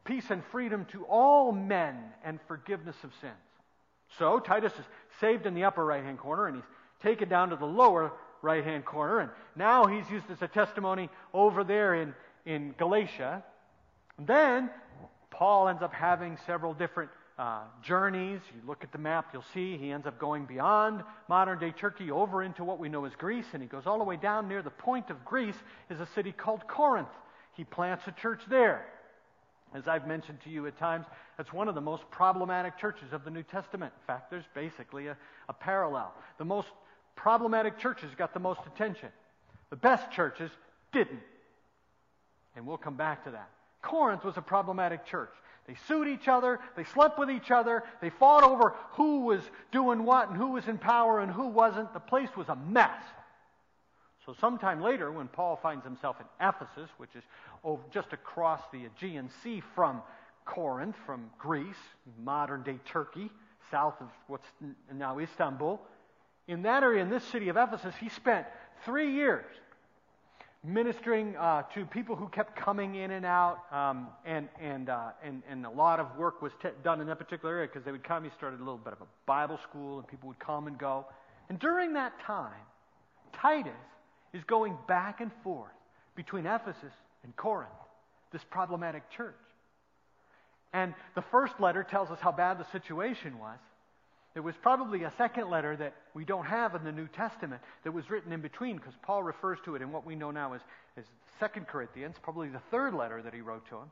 peace 0.06 0.30
and 0.30 0.44
freedom 0.46 0.86
to 0.86 1.06
all 1.06 1.52
men 1.52 1.98
and 2.24 2.40
forgiveness 2.48 2.96
of 3.04 3.12
sins. 3.22 3.34
So 4.18 4.40
Titus 4.40 4.74
is 4.74 4.86
saved 5.20 5.46
in 5.46 5.54
the 5.54 5.66
upper 5.66 5.86
right 5.86 6.04
hand 6.04 6.18
corner 6.18 6.48
and 6.48 6.56
he's 6.56 6.66
taken 7.02 7.30
down 7.30 7.50
to 7.50 7.56
the 7.56 7.66
lower 7.66 8.12
right 8.42 8.64
hand 8.64 8.86
corner. 8.86 9.20
And 9.20 9.30
now 9.56 9.86
he's 9.86 10.10
used 10.10 10.30
as 10.32 10.42
a 10.42 10.48
testimony 10.48 11.10
over 11.34 11.64
there 11.64 11.96
in, 11.96 12.14
in 12.46 12.74
Galatia. 12.78 13.44
Then 14.20 14.70
Paul 15.32 15.70
ends 15.70 15.82
up 15.82 15.94
having 15.94 16.38
several 16.46 16.74
different 16.74 17.10
uh, 17.38 17.62
journeys. 17.82 18.42
You 18.54 18.62
look 18.68 18.84
at 18.84 18.92
the 18.92 18.98
map, 18.98 19.30
you'll 19.32 19.46
see 19.54 19.78
he 19.78 19.92
ends 19.92 20.06
up 20.06 20.20
going 20.20 20.46
beyond 20.46 21.04
modern 21.30 21.58
day 21.58 21.72
Turkey 21.72 22.12
over 22.12 22.44
into 22.44 22.66
what 22.66 22.80
we 22.80 22.90
know 22.90 23.06
as 23.06 23.14
Greece, 23.16 23.46
and 23.54 23.62
he 23.62 23.68
goes 23.70 23.84
all 23.86 23.98
the 23.98 24.04
way 24.04 24.18
down 24.18 24.50
near 24.50 24.62
the 24.62 24.70
point 24.70 25.10
of 25.10 25.24
Greece 25.24 25.56
is 25.90 26.02
a 26.02 26.08
city 26.08 26.34
called 26.34 26.68
Corinth. 26.68 27.08
He 27.56 27.64
plants 27.64 28.04
a 28.08 28.12
church 28.12 28.42
there. 28.50 28.86
As 29.74 29.88
I've 29.88 30.08
mentioned 30.08 30.40
to 30.44 30.50
you 30.50 30.68
at 30.68 30.78
times, 30.78 31.06
that's 31.38 31.54
one 31.54 31.70
of 31.70 31.76
the 31.76 31.82
most 31.82 32.04
problematic 32.12 32.78
churches 32.78 33.14
of 33.14 33.24
the 33.24 33.30
New 33.30 33.44
Testament. 33.44 33.94
In 34.02 34.08
fact, 34.08 34.32
there's 34.32 34.48
basically 34.54 35.08
a, 35.08 35.16
a 35.48 35.54
parallel. 35.54 36.14
The 36.40 36.46
most 36.46 36.68
problematic 37.16 37.78
churches 37.78 38.10
got 38.18 38.34
the 38.34 38.40
most 38.40 38.62
attention. 38.66 39.10
The 39.70 39.76
best 39.76 40.12
churches 40.12 40.50
didn't. 40.92 41.22
And 42.56 42.66
we'll 42.66 42.78
come 42.78 42.98
back 42.98 43.26
to 43.26 43.32
that. 43.32 43.50
Corinth 43.82 44.24
was 44.24 44.38
a 44.38 44.42
problematic 44.42 45.06
church. 45.06 45.34
They 45.68 45.76
sued 45.88 46.08
each 46.08 46.28
other, 46.28 46.60
they 46.76 46.84
slept 46.84 47.20
with 47.20 47.30
each 47.30 47.52
other, 47.52 47.84
they 48.02 48.10
fought 48.10 48.44
over 48.44 48.76
who 48.94 49.22
was 49.22 49.42
doing 49.72 50.04
what 50.04 50.30
and 50.30 50.38
who 50.38 50.52
was 50.52 50.68
in 50.68 50.80
power 50.80 51.20
and 51.20 51.32
who 51.32 51.48
wasn't. 51.48 51.94
The 51.94 52.00
place 52.00 52.30
was 52.36 52.50
a 52.50 52.56
mess. 52.56 53.04
So, 54.26 54.36
sometime 54.40 54.82
later, 54.82 55.12
when 55.12 55.28
Paul 55.28 55.56
finds 55.56 55.86
himself 55.86 56.18
in 56.20 56.26
Ephesus, 56.46 56.90
which 56.98 57.12
is 57.16 57.24
just 57.92 58.14
across 58.14 58.62
the 58.72 58.86
Aegean 58.86 59.30
Sea 59.44 59.62
from 59.76 60.02
Corinth, 60.46 60.96
from 61.06 61.30
Greece, 61.38 61.78
modern 62.24 62.64
day 62.64 62.80
Turkey, 62.86 63.30
south 63.72 63.96
of 64.02 64.08
what's 64.28 64.48
now 64.92 65.20
Istanbul. 65.20 65.80
In 66.48 66.64
that 66.64 66.82
area, 66.82 67.02
in 67.04 67.10
this 67.10 67.24
city 67.24 67.50
of 67.50 67.58
Ephesus, 67.58 67.94
he 68.00 68.10
spent 68.10 68.48
three 68.84 69.12
years 69.12 69.46
ministering 70.64 71.36
uh, 71.38 71.64
to 71.74 71.86
people 71.86 72.16
who 72.16 72.28
kept 72.28 72.56
coming 72.56 72.96
in 72.96 73.12
and 73.12 73.26
out, 73.26 73.60
um, 73.72 74.08
and 74.26 74.50
and, 74.62 74.90
uh, 74.90 75.10
and 75.24 75.42
and 75.50 75.66
a 75.66 75.70
lot 75.70 76.00
of 76.00 76.18
work 76.18 76.42
was 76.42 76.52
t- 76.62 76.70
done 76.84 77.00
in 77.02 77.08
that 77.08 77.18
particular 77.18 77.56
area 77.56 77.68
because 77.68 77.86
they 77.86 77.92
would 77.92 78.04
come. 78.04 78.24
He 78.24 78.30
started 78.38 78.58
a 78.58 78.64
little 78.64 78.78
bit 78.78 78.94
of 78.94 79.02
a 79.02 79.08
Bible 79.26 79.60
school, 79.70 80.00
and 80.00 80.08
people 80.08 80.28
would 80.28 80.40
come 80.40 80.68
and 80.68 80.78
go. 80.78 81.06
And 81.48 81.60
during 81.60 81.94
that 81.94 82.20
time, 82.22 82.52
Titus 83.34 83.72
is 84.34 84.44
going 84.44 84.78
back 84.88 85.22
and 85.22 85.32
forth 85.44 85.72
between 86.16 86.46
Ephesus 86.46 86.94
and 87.24 87.36
Corinth, 87.36 87.72
this 88.32 88.42
problematic 88.50 89.10
church. 89.10 89.36
And 90.74 90.94
the 91.16 91.24
first 91.32 91.60
letter 91.60 91.84
tells 91.84 92.12
us 92.12 92.20
how 92.22 92.32
bad 92.32 92.60
the 92.60 92.66
situation 92.72 93.40
was. 93.40 93.58
There 94.40 94.44
was 94.46 94.56
probably 94.62 95.04
a 95.04 95.12
second 95.18 95.50
letter 95.50 95.76
that 95.76 95.96
we 96.14 96.24
don't 96.24 96.46
have 96.46 96.74
in 96.74 96.86
the 96.86 96.94
New 96.94 97.10
Testament 97.10 97.62
that 97.84 97.92
was 97.92 98.10
written 98.10 98.32
in 98.32 98.40
between 98.40 98.78
because 98.78 98.94
Paul 99.02 99.22
refers 99.22 99.58
to 99.66 99.76
it 99.76 99.82
in 99.82 99.92
what 99.92 100.06
we 100.06 100.16
know 100.16 100.32
now 100.32 100.54
as, 100.54 100.62
as 100.96 101.04
2 101.42 101.60
Corinthians, 101.64 102.16
probably 102.22 102.48
the 102.48 102.62
third 102.72 102.94
letter 102.94 103.22
that 103.22 103.34
he 103.34 103.42
wrote 103.42 103.68
to 103.68 103.76
him. 103.76 103.92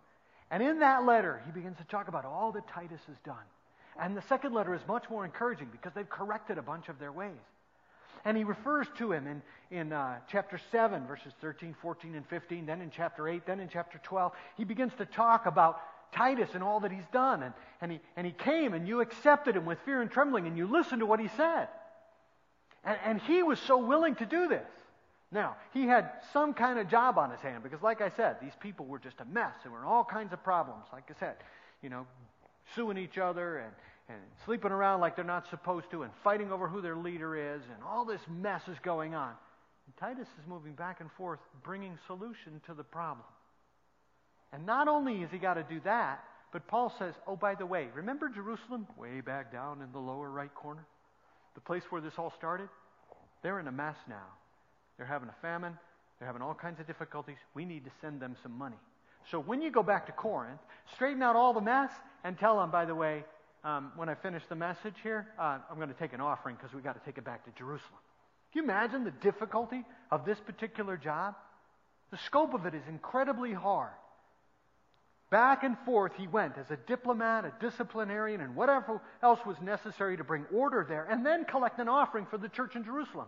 And 0.50 0.64
in 0.64 0.80
that 0.80 1.06
letter, 1.06 1.42
he 1.46 1.52
begins 1.52 1.76
to 1.80 1.84
talk 1.84 2.08
about 2.08 2.24
all 2.24 2.54
that 2.54 2.66
Titus 2.70 3.02
has 3.08 3.18
done. 3.26 3.44
And 4.00 4.16
the 4.16 4.22
second 4.22 4.54
letter 4.54 4.74
is 4.74 4.80
much 4.88 5.10
more 5.10 5.26
encouraging 5.26 5.68
because 5.70 5.92
they've 5.94 6.10
corrected 6.10 6.58
a 6.58 6.62
bunch 6.62 6.88
of 6.88 6.98
their 6.98 7.12
ways. 7.12 7.34
And 8.24 8.38
he 8.38 8.46
refers 8.46 8.88
to 9.00 9.12
him 9.12 9.28
in, 9.28 9.42
in 9.78 9.92
uh, 9.92 10.20
chapter 10.32 10.62
7, 10.72 11.08
verses 11.08 11.34
13, 11.42 11.76
14, 11.82 12.16
and 12.16 12.26
15, 12.26 12.66
then 12.66 12.80
in 12.80 12.90
chapter 12.90 13.28
8, 13.28 13.46
then 13.46 13.60
in 13.60 13.68
chapter 13.68 14.00
12. 14.02 14.32
He 14.56 14.64
begins 14.64 14.94
to 15.00 15.06
talk 15.06 15.46
about 15.46 15.82
Titus 16.12 16.50
and 16.54 16.64
all 16.64 16.80
that 16.82 16.92
he's 16.92 17.08
done. 17.12 17.44
And, 17.44 17.54
and, 17.82 17.92
he, 17.92 18.00
and 18.16 18.26
he 18.26 18.34
came 18.34 18.74
and 18.74 18.88
you 18.88 19.02
accepted 19.02 19.56
him 19.56 19.66
with 19.66 19.78
fear 19.86 20.02
and 20.02 20.10
trembling 20.10 20.48
and 20.48 20.58
you 20.58 20.68
listened 20.68 21.00
to 21.00 21.06
what 21.06 21.20
he 21.20 21.30
said. 21.38 21.68
And, 22.84 22.98
and 23.06 23.22
he 23.22 23.44
was 23.44 23.60
so 23.60 23.78
willing 23.78 24.16
to 24.16 24.26
do 24.26 24.48
this. 24.48 24.68
Now, 25.32 25.58
he 25.74 25.86
had 25.86 26.12
some 26.32 26.54
kind 26.54 26.80
of 26.80 26.88
job 26.88 27.18
on 27.18 27.32
his 27.32 27.42
hand 27.42 27.62
because, 27.62 27.82
like 27.82 28.00
I 28.00 28.10
said, 28.10 28.38
these 28.42 28.56
people 28.62 28.86
were 28.86 29.00
just 29.00 29.20
a 29.20 29.26
mess. 29.26 29.54
There 29.64 29.72
were 29.72 29.86
all 29.86 30.06
kinds 30.06 30.32
of 30.32 30.42
problems. 30.42 30.86
Like 30.94 31.12
I 31.14 31.20
said, 31.20 31.36
you 31.82 31.90
know, 31.90 32.08
suing 32.76 32.98
each 32.98 33.18
other 33.18 33.58
and, 33.58 33.72
and 34.08 34.18
sleeping 34.46 34.72
around 34.72 35.02
like 35.02 35.18
they're 35.18 35.26
not 35.26 35.50
supposed 35.50 35.92
to 35.92 36.04
and 36.04 36.14
fighting 36.24 36.52
over 36.52 36.68
who 36.68 36.82
their 36.82 36.96
leader 36.96 37.36
is 37.36 37.62
and 37.64 37.84
all 37.86 38.06
this 38.06 38.22
mess 38.30 38.62
is 38.70 38.78
going 38.82 39.16
on. 39.16 39.34
And 39.86 39.98
Titus 39.98 40.28
is 40.40 40.48
moving 40.48 40.74
back 40.74 41.02
and 41.02 41.12
forth, 41.12 41.40
bringing 41.62 41.98
solution 42.08 42.62
to 42.66 42.74
the 42.74 42.84
problem. 42.84 43.26
And 44.54 44.66
not 44.66 44.88
only 44.88 45.20
has 45.22 45.30
he 45.32 45.38
got 45.38 45.56
to 45.56 45.64
do 45.64 45.80
that, 45.84 46.24
but 46.52 46.68
Paul 46.68 46.94
says, 46.98 47.14
oh, 47.28 47.36
by 47.36 47.56
the 47.56 47.66
way, 47.66 47.88
remember 47.94 48.30
Jerusalem? 48.30 48.88
Way 48.98 49.22
back 49.22 49.52
down 49.52 49.82
in 49.82 49.92
the 49.92 50.00
lower 50.00 50.30
right 50.30 50.54
corner? 50.54 50.86
The 51.56 51.62
place 51.62 51.84
where 51.90 52.02
this 52.02 52.14
all 52.18 52.34
started? 52.38 52.70
They're 53.44 53.60
in 53.60 53.68
a 53.68 53.72
mess 53.72 53.96
now. 54.08 54.28
They're 54.98 55.06
having 55.06 55.30
a 55.30 55.36
famine. 55.42 55.78
They're 56.18 56.28
having 56.28 56.42
all 56.42 56.54
kinds 56.54 56.80
of 56.80 56.88
difficulties. 56.88 57.38
We 57.54 57.66
need 57.66 57.86
to 57.86 57.92
send 58.02 58.22
them 58.22 58.36
some 58.42 58.58
money. 58.58 58.78
So 59.30 59.40
when 59.40 59.62
you 59.62 59.72
go 59.72 59.84
back 59.84 60.06
to 60.06 60.14
Corinth, 60.14 60.60
straighten 60.96 61.22
out 61.22 61.36
all 61.36 61.54
the 61.54 61.62
mess 61.62 61.92
and 62.24 62.40
tell 62.40 62.60
them, 62.60 62.72
by 62.72 62.86
the 62.86 62.96
way, 62.96 63.24
um, 63.64 63.92
when 63.96 64.08
I 64.08 64.16
finish 64.16 64.44
the 64.48 64.56
message 64.56 64.96
here, 65.04 65.28
uh, 65.38 65.60
I'm 65.70 65.76
going 65.76 65.90
to 65.90 66.00
take 66.00 66.14
an 66.14 66.22
offering 66.22 66.56
because 66.56 66.74
we've 66.74 66.84
got 66.84 66.94
to 66.94 67.06
take 67.06 67.18
it 67.18 67.26
back 67.26 67.44
to 67.46 67.52
Jerusalem. 67.58 68.00
Can 68.54 68.64
you 68.64 68.64
imagine 68.64 69.04
the 69.04 69.12
difficulty 69.12 69.84
of 70.10 70.26
this 70.26 70.40
particular 70.40 70.96
job? 70.96 71.36
The 72.12 72.18
scope 72.26 72.54
of 72.54 72.66
it 72.66 72.74
is 72.74 72.84
incredibly 72.88 73.52
hard. 73.52 73.92
Back 75.30 75.64
and 75.64 75.78
forth 75.80 76.14
he 76.16 76.28
went 76.28 76.58
as 76.58 76.72
a 76.72 76.78
diplomat, 76.78 77.44
a 77.44 77.54
disciplinarian, 77.60 78.40
and 78.40 78.56
whatever 78.56 79.02
else 79.22 79.40
was 79.46 79.60
necessary 79.62 80.16
to 80.16 80.24
bring 80.24 80.46
order 80.54 80.86
there, 80.88 81.06
and 81.10 81.26
then 81.26 81.44
collect 81.44 81.80
an 81.80 81.90
offering 81.90 82.26
for 82.26 82.38
the 82.38 82.48
church 82.48 82.76
in 82.76 82.86
Jerusalem. 82.86 83.28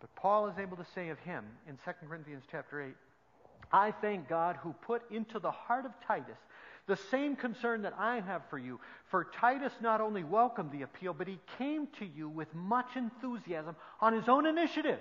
But 0.00 0.14
Paul 0.14 0.48
is 0.48 0.58
able 0.58 0.76
to 0.76 0.86
say 0.94 1.08
of 1.08 1.18
him 1.18 1.44
in 1.68 1.78
2 1.84 2.06
Corinthians 2.06 2.44
chapter 2.50 2.80
8, 2.80 2.94
I 3.72 3.90
thank 3.90 4.28
God 4.28 4.56
who 4.62 4.72
put 4.86 5.02
into 5.10 5.38
the 5.38 5.50
heart 5.50 5.84
of 5.84 5.92
Titus 6.06 6.38
the 6.86 6.96
same 6.96 7.36
concern 7.36 7.82
that 7.82 7.94
I 7.98 8.20
have 8.20 8.42
for 8.50 8.58
you. 8.58 8.80
For 9.10 9.24
Titus 9.24 9.72
not 9.80 10.00
only 10.00 10.24
welcomed 10.24 10.72
the 10.72 10.82
appeal, 10.82 11.14
but 11.14 11.28
he 11.28 11.38
came 11.58 11.86
to 11.98 12.04
you 12.04 12.28
with 12.28 12.52
much 12.54 12.96
enthusiasm 12.96 13.76
on 14.00 14.12
his 14.12 14.28
own 14.28 14.46
initiative. 14.46 14.98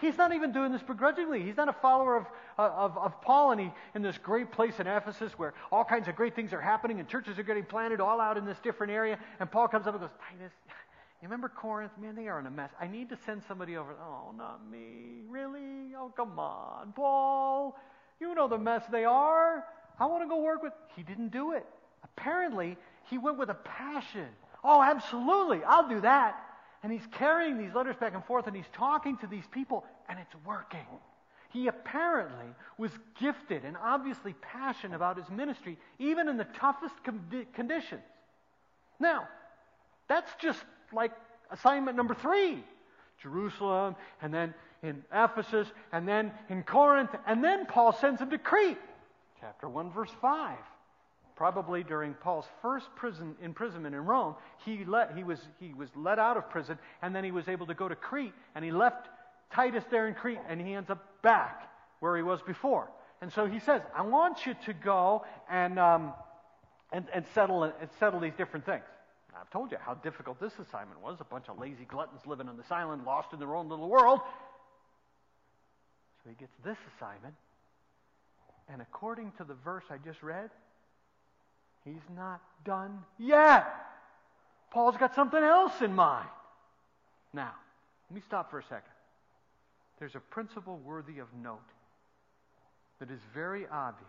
He's 0.00 0.16
not 0.16 0.32
even 0.32 0.52
doing 0.52 0.70
this 0.70 0.82
begrudgingly. 0.82 1.42
He's 1.42 1.56
not 1.56 1.68
a 1.68 1.72
follower 1.72 2.16
of, 2.16 2.26
uh, 2.56 2.62
of, 2.62 2.96
of 2.98 3.20
Paul 3.20 3.50
and 3.52 3.60
he, 3.60 3.72
in 3.96 4.02
this 4.02 4.16
great 4.16 4.52
place 4.52 4.78
in 4.78 4.86
Ephesus 4.86 5.32
where 5.36 5.54
all 5.72 5.84
kinds 5.84 6.06
of 6.06 6.14
great 6.14 6.36
things 6.36 6.52
are 6.52 6.60
happening 6.60 7.00
and 7.00 7.08
churches 7.08 7.38
are 7.38 7.42
getting 7.42 7.64
planted 7.64 8.00
all 8.00 8.20
out 8.20 8.36
in 8.36 8.44
this 8.44 8.58
different 8.62 8.92
area. 8.92 9.18
And 9.40 9.50
Paul 9.50 9.66
comes 9.66 9.88
up 9.88 9.94
and 9.94 10.00
goes, 10.00 10.10
Titus, 10.30 10.52
you 11.20 11.26
remember 11.26 11.48
Corinth? 11.48 11.90
Man, 12.00 12.14
they 12.14 12.28
are 12.28 12.38
in 12.38 12.46
a 12.46 12.50
mess. 12.50 12.70
I 12.80 12.86
need 12.86 13.08
to 13.08 13.18
send 13.26 13.42
somebody 13.48 13.76
over. 13.76 13.92
Oh, 14.00 14.32
not 14.36 14.60
me. 14.70 15.22
Really? 15.28 15.94
Oh, 15.96 16.12
come 16.16 16.38
on. 16.38 16.92
Paul, 16.92 17.76
you 18.20 18.36
know 18.36 18.46
the 18.46 18.58
mess 18.58 18.84
they 18.92 19.04
are. 19.04 19.64
I 19.98 20.06
want 20.06 20.22
to 20.22 20.28
go 20.28 20.40
work 20.40 20.62
with. 20.62 20.72
He 20.94 21.02
didn't 21.02 21.30
do 21.30 21.52
it. 21.54 21.66
Apparently, 22.04 22.76
he 23.10 23.18
went 23.18 23.36
with 23.36 23.48
a 23.48 23.54
passion. 23.54 24.28
Oh, 24.62 24.80
absolutely. 24.80 25.64
I'll 25.64 25.88
do 25.88 26.00
that. 26.02 26.36
And 26.82 26.92
he's 26.92 27.06
carrying 27.12 27.58
these 27.58 27.74
letters 27.74 27.96
back 27.96 28.14
and 28.14 28.24
forth 28.24 28.46
and 28.46 28.54
he's 28.54 28.68
talking 28.72 29.16
to 29.18 29.26
these 29.26 29.46
people 29.50 29.84
and 30.08 30.18
it's 30.18 30.34
working. 30.46 30.86
He 31.50 31.66
apparently 31.66 32.46
was 32.76 32.92
gifted 33.18 33.64
and 33.64 33.76
obviously 33.82 34.34
passionate 34.34 34.94
about 34.94 35.16
his 35.16 35.28
ministry, 35.30 35.78
even 35.98 36.28
in 36.28 36.36
the 36.36 36.44
toughest 36.44 36.94
conditions. 37.54 38.02
Now, 39.00 39.26
that's 40.08 40.30
just 40.40 40.62
like 40.92 41.12
assignment 41.50 41.96
number 41.96 42.14
three 42.14 42.62
Jerusalem, 43.22 43.96
and 44.22 44.32
then 44.32 44.54
in 44.84 45.02
Ephesus, 45.12 45.66
and 45.90 46.06
then 46.06 46.30
in 46.48 46.62
Corinth, 46.62 47.10
and 47.26 47.42
then 47.42 47.66
Paul 47.66 47.92
sends 47.92 48.20
him 48.20 48.30
to 48.30 48.38
Crete. 48.38 48.78
Chapter 49.40 49.68
1, 49.68 49.90
verse 49.90 50.12
5 50.20 50.56
probably 51.38 51.84
during 51.84 52.14
Paul's 52.14 52.46
first 52.60 52.86
prison 52.96 53.36
imprisonment 53.40 53.94
in 53.94 54.04
Rome, 54.04 54.34
he, 54.64 54.84
let, 54.84 55.16
he, 55.16 55.22
was, 55.22 55.38
he 55.60 55.72
was 55.72 55.88
let 55.94 56.18
out 56.18 56.36
of 56.36 56.50
prison, 56.50 56.76
and 57.00 57.14
then 57.14 57.22
he 57.22 57.30
was 57.30 57.46
able 57.46 57.66
to 57.68 57.74
go 57.74 57.88
to 57.88 57.94
Crete, 57.94 58.34
and 58.56 58.64
he 58.64 58.72
left 58.72 59.08
Titus 59.52 59.84
there 59.88 60.08
in 60.08 60.14
Crete, 60.14 60.40
and 60.48 60.60
he 60.60 60.74
ends 60.74 60.90
up 60.90 61.22
back 61.22 61.70
where 62.00 62.16
he 62.16 62.24
was 62.24 62.42
before. 62.42 62.90
And 63.22 63.32
so 63.32 63.46
he 63.46 63.60
says, 63.60 63.82
I 63.96 64.02
want 64.02 64.46
you 64.46 64.54
to 64.66 64.72
go 64.72 65.24
and, 65.48 65.78
um, 65.78 66.12
and, 66.92 67.06
and, 67.14 67.24
settle, 67.34 67.62
and 67.62 67.88
settle 68.00 68.18
these 68.18 68.34
different 68.36 68.66
things. 68.66 68.82
I've 69.40 69.50
told 69.50 69.70
you 69.70 69.78
how 69.80 69.94
difficult 69.94 70.40
this 70.40 70.54
assignment 70.58 71.00
was. 71.00 71.18
A 71.20 71.24
bunch 71.24 71.48
of 71.48 71.56
lazy 71.56 71.84
gluttons 71.84 72.22
living 72.26 72.48
on 72.48 72.56
this 72.56 72.70
island, 72.72 73.04
lost 73.06 73.32
in 73.32 73.38
their 73.38 73.54
own 73.54 73.68
little 73.68 73.88
world. 73.88 74.18
So 76.24 76.30
he 76.30 76.34
gets 76.34 76.54
this 76.64 76.78
assignment. 76.96 77.34
And 78.68 78.82
according 78.82 79.30
to 79.38 79.44
the 79.44 79.54
verse 79.54 79.84
I 79.88 79.98
just 79.98 80.20
read, 80.24 80.50
He's 81.84 81.94
not 82.14 82.40
done 82.64 82.98
yet. 83.18 83.66
Paul's 84.70 84.96
got 84.96 85.14
something 85.14 85.42
else 85.42 85.80
in 85.80 85.94
mind. 85.94 86.28
Now, 87.32 87.52
let 88.10 88.14
me 88.14 88.22
stop 88.26 88.50
for 88.50 88.58
a 88.58 88.64
second. 88.64 88.92
There's 89.98 90.14
a 90.14 90.20
principle 90.20 90.78
worthy 90.84 91.18
of 91.18 91.28
note 91.42 91.58
that 93.00 93.10
is 93.10 93.20
very 93.34 93.66
obvious. 93.70 94.08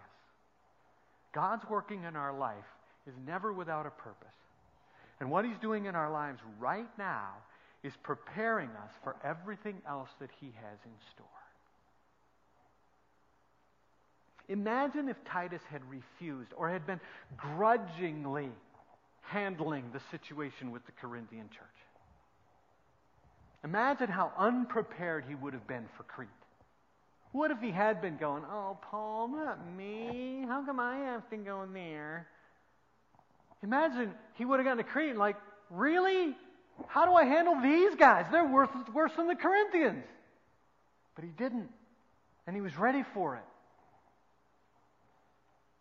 God's 1.34 1.64
working 1.70 2.04
in 2.04 2.16
our 2.16 2.38
life 2.38 2.56
is 3.08 3.14
never 3.26 3.54
without 3.54 3.86
a 3.86 3.92
purpose. 3.92 4.28
And 5.20 5.30
what 5.30 5.46
He's 5.46 5.58
doing 5.62 5.86
in 5.86 5.96
our 5.96 6.12
lives 6.12 6.40
right 6.60 6.90
now 6.98 7.30
is 7.84 7.94
preparing 8.04 8.70
us 8.70 8.92
for 9.04 9.16
everything 9.24 9.82
else 9.88 10.10
that 10.20 10.30
He 10.40 10.48
has 10.48 10.78
in 10.86 10.92
store. 11.14 11.26
Imagine 14.50 15.10
if 15.10 15.18
Titus 15.26 15.62
had 15.72 15.82
refused 15.90 16.52
or 16.58 16.70
had 16.70 16.86
been 16.86 17.00
grudgingly 17.38 18.50
handling 19.22 19.86
the 19.94 20.02
situation 20.12 20.72
with 20.72 20.84
the 20.88 20.92
Corinthian 20.94 21.50
church. 21.50 21.68
Imagine 23.64 24.10
how 24.10 24.32
unprepared 24.38 25.26
he 25.28 25.36
would 25.36 25.54
have 25.54 25.68
been 25.68 25.86
for 25.96 26.04
Crete. 26.04 26.30
What 27.32 27.52
if 27.52 27.60
he 27.60 27.70
had 27.70 28.02
been 28.02 28.18
going, 28.18 28.44
Oh, 28.50 28.78
Paul, 28.90 29.28
not 29.28 29.60
me. 29.78 30.44
How 30.48 30.66
come 30.66 30.80
I 30.80 30.98
have 30.98 31.30
to 31.30 31.38
go 31.38 31.68
there? 31.72 32.28
Imagine 33.62 34.14
he 34.34 34.46
would 34.46 34.60
have 34.60 34.66
gotten 34.66 34.84
to 34.84 34.90
Crete 34.90 35.12
and, 35.12 35.20
like, 35.20 35.36
really? 35.70 36.36
How 36.88 37.06
do 37.06 37.14
I 37.14 37.26
handle 37.26 37.62
these 37.62 37.94
guys? 37.96 38.26
They're 38.32 38.48
worse, 38.48 38.70
worse 38.94 39.12
than 39.16 39.28
the 39.28 39.36
Corinthians. 39.36 40.06
But 41.14 41.26
he 41.26 41.30
didn't. 41.32 41.70
And 42.48 42.56
he 42.56 42.62
was 42.62 42.76
ready 42.78 43.04
for 43.14 43.36
it. 43.36 43.44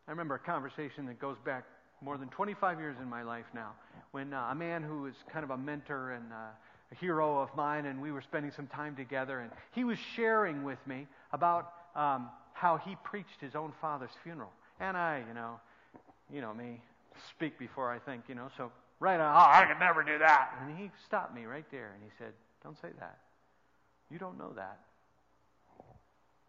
I 0.08 0.10
remember 0.10 0.36
a 0.36 0.38
conversation 0.38 1.04
that 1.06 1.20
goes 1.20 1.36
back 1.44 1.64
more 2.00 2.16
than 2.16 2.28
25 2.28 2.80
years 2.80 2.96
in 3.02 3.10
my 3.10 3.22
life 3.22 3.44
now, 3.54 3.72
when 4.12 4.32
uh, 4.32 4.48
a 4.50 4.54
man 4.54 4.82
who 4.82 5.02
was 5.02 5.12
kind 5.30 5.44
of 5.44 5.50
a 5.50 5.58
mentor 5.58 6.12
and 6.12 6.32
uh, 6.32 6.36
a 6.90 6.94
hero 6.94 7.38
of 7.38 7.54
mine, 7.54 7.84
and 7.84 8.00
we 8.00 8.10
were 8.10 8.22
spending 8.22 8.50
some 8.50 8.66
time 8.68 8.96
together, 8.96 9.40
and 9.40 9.50
he 9.72 9.84
was 9.84 9.98
sharing 10.16 10.64
with 10.64 10.78
me 10.86 11.06
about 11.34 11.74
um, 11.94 12.30
how 12.54 12.78
he 12.78 12.96
preached 13.04 13.38
his 13.38 13.54
own 13.54 13.70
father's 13.82 14.10
funeral. 14.22 14.50
And 14.80 14.96
I, 14.96 15.22
you 15.28 15.34
know, 15.34 15.60
you 16.32 16.40
know 16.40 16.54
me, 16.54 16.80
speak 17.28 17.58
before 17.58 17.90
I 17.90 17.98
think, 17.98 18.24
you 18.28 18.34
know, 18.34 18.48
so 18.56 18.72
right 19.00 19.20
on, 19.20 19.36
oh, 19.36 19.50
I 19.50 19.66
could 19.66 19.78
never 19.78 20.02
do 20.02 20.18
that. 20.20 20.52
And 20.62 20.78
he 20.78 20.90
stopped 21.04 21.34
me 21.34 21.44
right 21.44 21.66
there 21.70 21.92
and 21.94 22.02
he 22.02 22.10
said, 22.16 22.32
Don't 22.62 22.80
say 22.80 22.88
that. 22.98 23.18
You 24.10 24.18
don't 24.18 24.38
know 24.38 24.52
that. 24.56 24.78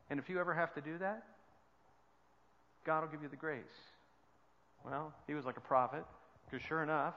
And 0.09 0.17
if 0.17 0.29
you 0.29 0.39
ever 0.39 0.53
have 0.53 0.73
to 0.75 0.81
do 0.81 0.97
that, 0.99 1.23
God 2.86 3.01
will 3.01 3.09
give 3.09 3.21
you 3.21 3.29
the 3.29 3.36
grace. 3.36 3.63
Well, 4.86 5.13
he 5.27 5.33
was 5.33 5.45
like 5.45 5.57
a 5.57 5.62
prophet, 5.62 6.03
because 6.45 6.65
sure 6.65 6.83
enough, 6.83 7.13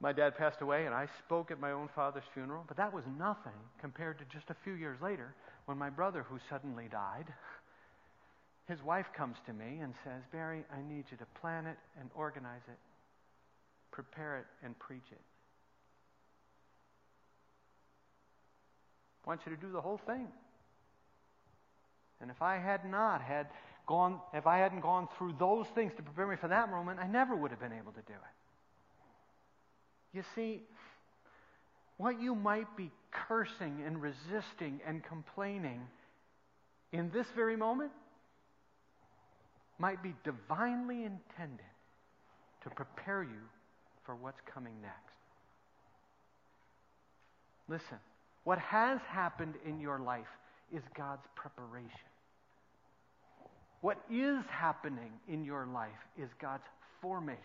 my 0.00 0.12
dad 0.12 0.36
passed 0.36 0.60
away 0.60 0.86
and 0.86 0.94
I 0.94 1.08
spoke 1.18 1.50
at 1.50 1.58
my 1.58 1.72
own 1.72 1.88
father's 1.94 2.24
funeral, 2.32 2.64
but 2.68 2.76
that 2.76 2.92
was 2.92 3.04
nothing 3.18 3.58
compared 3.80 4.18
to 4.18 4.24
just 4.32 4.50
a 4.50 4.56
few 4.62 4.74
years 4.74 5.00
later 5.00 5.34
when 5.66 5.76
my 5.76 5.90
brother, 5.90 6.24
who 6.28 6.38
suddenly 6.48 6.86
died, 6.90 7.26
his 8.68 8.82
wife 8.82 9.06
comes 9.16 9.36
to 9.46 9.52
me 9.52 9.80
and 9.82 9.94
says, 10.04 10.22
Barry, 10.30 10.64
I 10.72 10.82
need 10.82 11.04
you 11.10 11.16
to 11.16 11.26
plan 11.40 11.66
it 11.66 11.78
and 11.98 12.10
organize 12.14 12.62
it, 12.68 12.78
prepare 13.90 14.38
it 14.38 14.46
and 14.64 14.78
preach 14.78 15.10
it. 15.10 15.20
I 19.24 19.30
want 19.30 19.40
you 19.44 19.54
to 19.54 19.60
do 19.60 19.72
the 19.72 19.80
whole 19.80 20.00
thing. 20.06 20.28
And 22.20 22.30
if 22.30 22.40
I 22.40 22.56
had 22.56 22.88
not 22.88 23.20
had 23.20 23.48
gone, 23.88 24.20
if 24.32 24.46
I 24.46 24.58
hadn't 24.58 24.80
gone 24.80 25.08
through 25.18 25.34
those 25.38 25.66
things 25.74 25.92
to 25.96 26.02
prepare 26.02 26.28
me 26.28 26.36
for 26.36 26.48
that 26.48 26.70
moment, 26.70 27.00
I 27.00 27.08
never 27.08 27.34
would 27.34 27.50
have 27.50 27.58
been 27.58 27.72
able 27.72 27.92
to 27.92 28.02
do 28.02 28.12
it. 28.12 30.16
You 30.16 30.22
see, 30.34 30.62
what 31.96 32.20
you 32.20 32.34
might 32.34 32.76
be 32.76 32.90
cursing 33.10 33.82
and 33.84 34.00
resisting 34.00 34.80
and 34.86 35.02
complaining 35.02 35.80
in 36.92 37.10
this 37.10 37.26
very 37.34 37.56
moment 37.56 37.90
might 39.78 40.02
be 40.02 40.14
divinely 40.24 41.04
intended 41.04 41.64
to 42.62 42.70
prepare 42.70 43.22
you 43.22 43.40
for 44.04 44.14
what's 44.14 44.40
coming 44.52 44.74
next. 44.82 44.96
Listen, 47.68 47.98
what 48.44 48.58
has 48.58 49.00
happened 49.08 49.54
in 49.66 49.80
your 49.80 49.98
life 49.98 50.26
is 50.74 50.82
God's 50.96 51.26
preparation. 51.34 52.07
What 53.80 53.98
is 54.10 54.44
happening 54.50 55.12
in 55.28 55.44
your 55.44 55.66
life 55.66 55.90
is 56.20 56.28
God's 56.40 56.64
formation. 57.00 57.40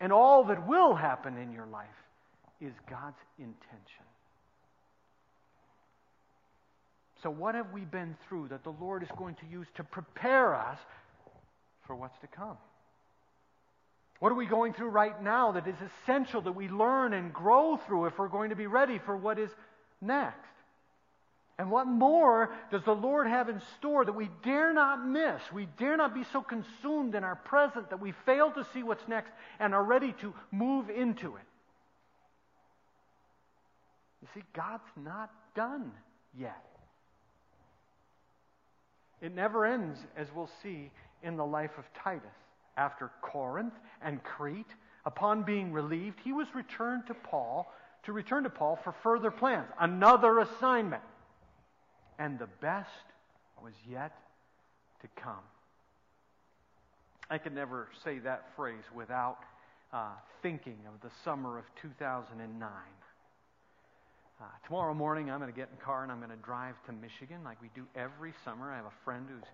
And 0.00 0.12
all 0.12 0.44
that 0.44 0.66
will 0.66 0.94
happen 0.94 1.36
in 1.36 1.52
your 1.52 1.66
life 1.66 1.86
is 2.60 2.72
God's 2.88 3.18
intention. 3.38 4.04
So, 7.22 7.30
what 7.30 7.54
have 7.54 7.72
we 7.72 7.82
been 7.82 8.16
through 8.28 8.48
that 8.48 8.64
the 8.64 8.74
Lord 8.80 9.02
is 9.02 9.08
going 9.16 9.34
to 9.36 9.46
use 9.50 9.66
to 9.76 9.84
prepare 9.84 10.54
us 10.54 10.78
for 11.86 11.96
what's 11.96 12.18
to 12.20 12.26
come? 12.26 12.56
What 14.20 14.30
are 14.32 14.36
we 14.36 14.46
going 14.46 14.72
through 14.72 14.88
right 14.88 15.22
now 15.22 15.52
that 15.52 15.66
is 15.66 15.74
essential 16.02 16.40
that 16.42 16.52
we 16.52 16.68
learn 16.68 17.12
and 17.12 17.32
grow 17.32 17.78
through 17.86 18.06
if 18.06 18.18
we're 18.18 18.28
going 18.28 18.50
to 18.50 18.56
be 18.56 18.66
ready 18.66 18.98
for 18.98 19.16
what 19.16 19.38
is 19.38 19.50
next? 20.00 20.53
And 21.58 21.70
what 21.70 21.86
more 21.86 22.52
does 22.72 22.82
the 22.82 22.94
Lord 22.94 23.28
have 23.28 23.48
in 23.48 23.60
store 23.78 24.04
that 24.04 24.12
we 24.12 24.28
dare 24.42 24.72
not 24.72 25.06
miss? 25.06 25.40
We 25.52 25.68
dare 25.78 25.96
not 25.96 26.12
be 26.12 26.24
so 26.32 26.42
consumed 26.42 27.14
in 27.14 27.22
our 27.22 27.36
present 27.36 27.90
that 27.90 28.00
we 28.00 28.12
fail 28.26 28.50
to 28.52 28.66
see 28.72 28.82
what's 28.82 29.06
next 29.06 29.30
and 29.60 29.72
are 29.72 29.84
ready 29.84 30.12
to 30.20 30.34
move 30.50 30.90
into 30.90 31.36
it. 31.36 31.42
You 34.20 34.28
see, 34.34 34.42
God's 34.52 34.82
not 34.96 35.30
done 35.54 35.92
yet. 36.36 36.64
It 39.20 39.32
never 39.32 39.64
ends, 39.64 39.98
as 40.16 40.26
we'll 40.34 40.50
see 40.62 40.90
in 41.22 41.36
the 41.36 41.46
life 41.46 41.78
of 41.78 41.84
Titus. 42.02 42.26
After 42.76 43.12
Corinth 43.22 43.74
and 44.02 44.22
Crete, 44.24 44.74
upon 45.06 45.44
being 45.44 45.72
relieved, 45.72 46.18
he 46.24 46.32
was 46.32 46.48
returned 46.52 47.06
to 47.06 47.14
Paul 47.14 47.72
to 48.02 48.12
return 48.12 48.42
to 48.42 48.50
Paul 48.50 48.76
for 48.82 48.92
further 49.04 49.30
plans, 49.30 49.68
another 49.78 50.40
assignment 50.40 51.02
and 52.18 52.38
the 52.38 52.48
best 52.60 52.88
was 53.62 53.72
yet 53.88 54.12
to 55.02 55.08
come. 55.20 55.44
I 57.30 57.38
can 57.38 57.54
never 57.54 57.88
say 58.04 58.18
that 58.20 58.44
phrase 58.54 58.84
without 58.94 59.38
uh, 59.92 60.08
thinking 60.42 60.76
of 60.86 61.00
the 61.00 61.14
summer 61.24 61.58
of 61.58 61.64
2009. 61.80 62.68
Uh, 64.40 64.44
tomorrow 64.66 64.92
morning, 64.92 65.30
I'm 65.30 65.38
going 65.38 65.50
to 65.50 65.56
get 65.56 65.68
in 65.70 65.78
the 65.78 65.84
car 65.84 66.02
and 66.02 66.12
I'm 66.12 66.18
going 66.18 66.30
to 66.30 66.44
drive 66.44 66.74
to 66.86 66.92
Michigan 66.92 67.44
like 67.44 67.60
we 67.62 67.70
do 67.74 67.86
every 67.96 68.34
summer. 68.44 68.72
I 68.72 68.76
have 68.76 68.86
a 68.86 69.04
friend 69.04 69.26
whose 69.28 69.44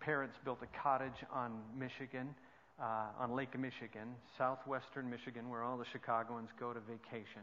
parents 0.00 0.36
built 0.44 0.60
a 0.62 0.82
cottage 0.82 1.24
on 1.32 1.58
Michigan, 1.76 2.34
uh, 2.80 3.08
on 3.18 3.34
Lake 3.34 3.58
Michigan, 3.58 4.14
southwestern 4.38 5.10
Michigan, 5.10 5.50
where 5.50 5.64
all 5.64 5.76
the 5.76 5.84
Chicagoans 5.92 6.48
go 6.58 6.72
to 6.72 6.80
vacation. 6.80 7.42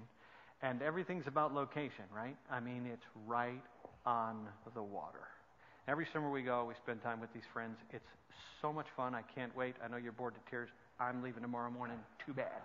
And 0.61 0.81
everything's 0.81 1.27
about 1.27 1.53
location, 1.53 2.05
right? 2.15 2.37
I 2.49 2.59
mean, 2.59 2.89
it's 2.91 3.05
right 3.27 3.61
on 4.05 4.47
the 4.73 4.83
water. 4.83 5.27
Every 5.87 6.07
summer 6.11 6.31
we 6.31 6.41
go, 6.41 6.65
we 6.65 6.73
spend 6.83 7.01
time 7.03 7.19
with 7.19 7.31
these 7.33 7.43
friends. 7.53 7.77
It's 7.91 8.07
so 8.61 8.73
much 8.73 8.87
fun. 8.95 9.13
I 9.13 9.21
can't 9.21 9.55
wait. 9.55 9.75
I 9.83 9.87
know 9.87 9.97
you're 9.97 10.11
bored 10.11 10.33
to 10.33 10.49
tears. 10.49 10.69
I'm 10.99 11.21
leaving 11.21 11.41
tomorrow 11.41 11.69
morning. 11.69 11.97
Too 12.25 12.33
bad. 12.33 12.61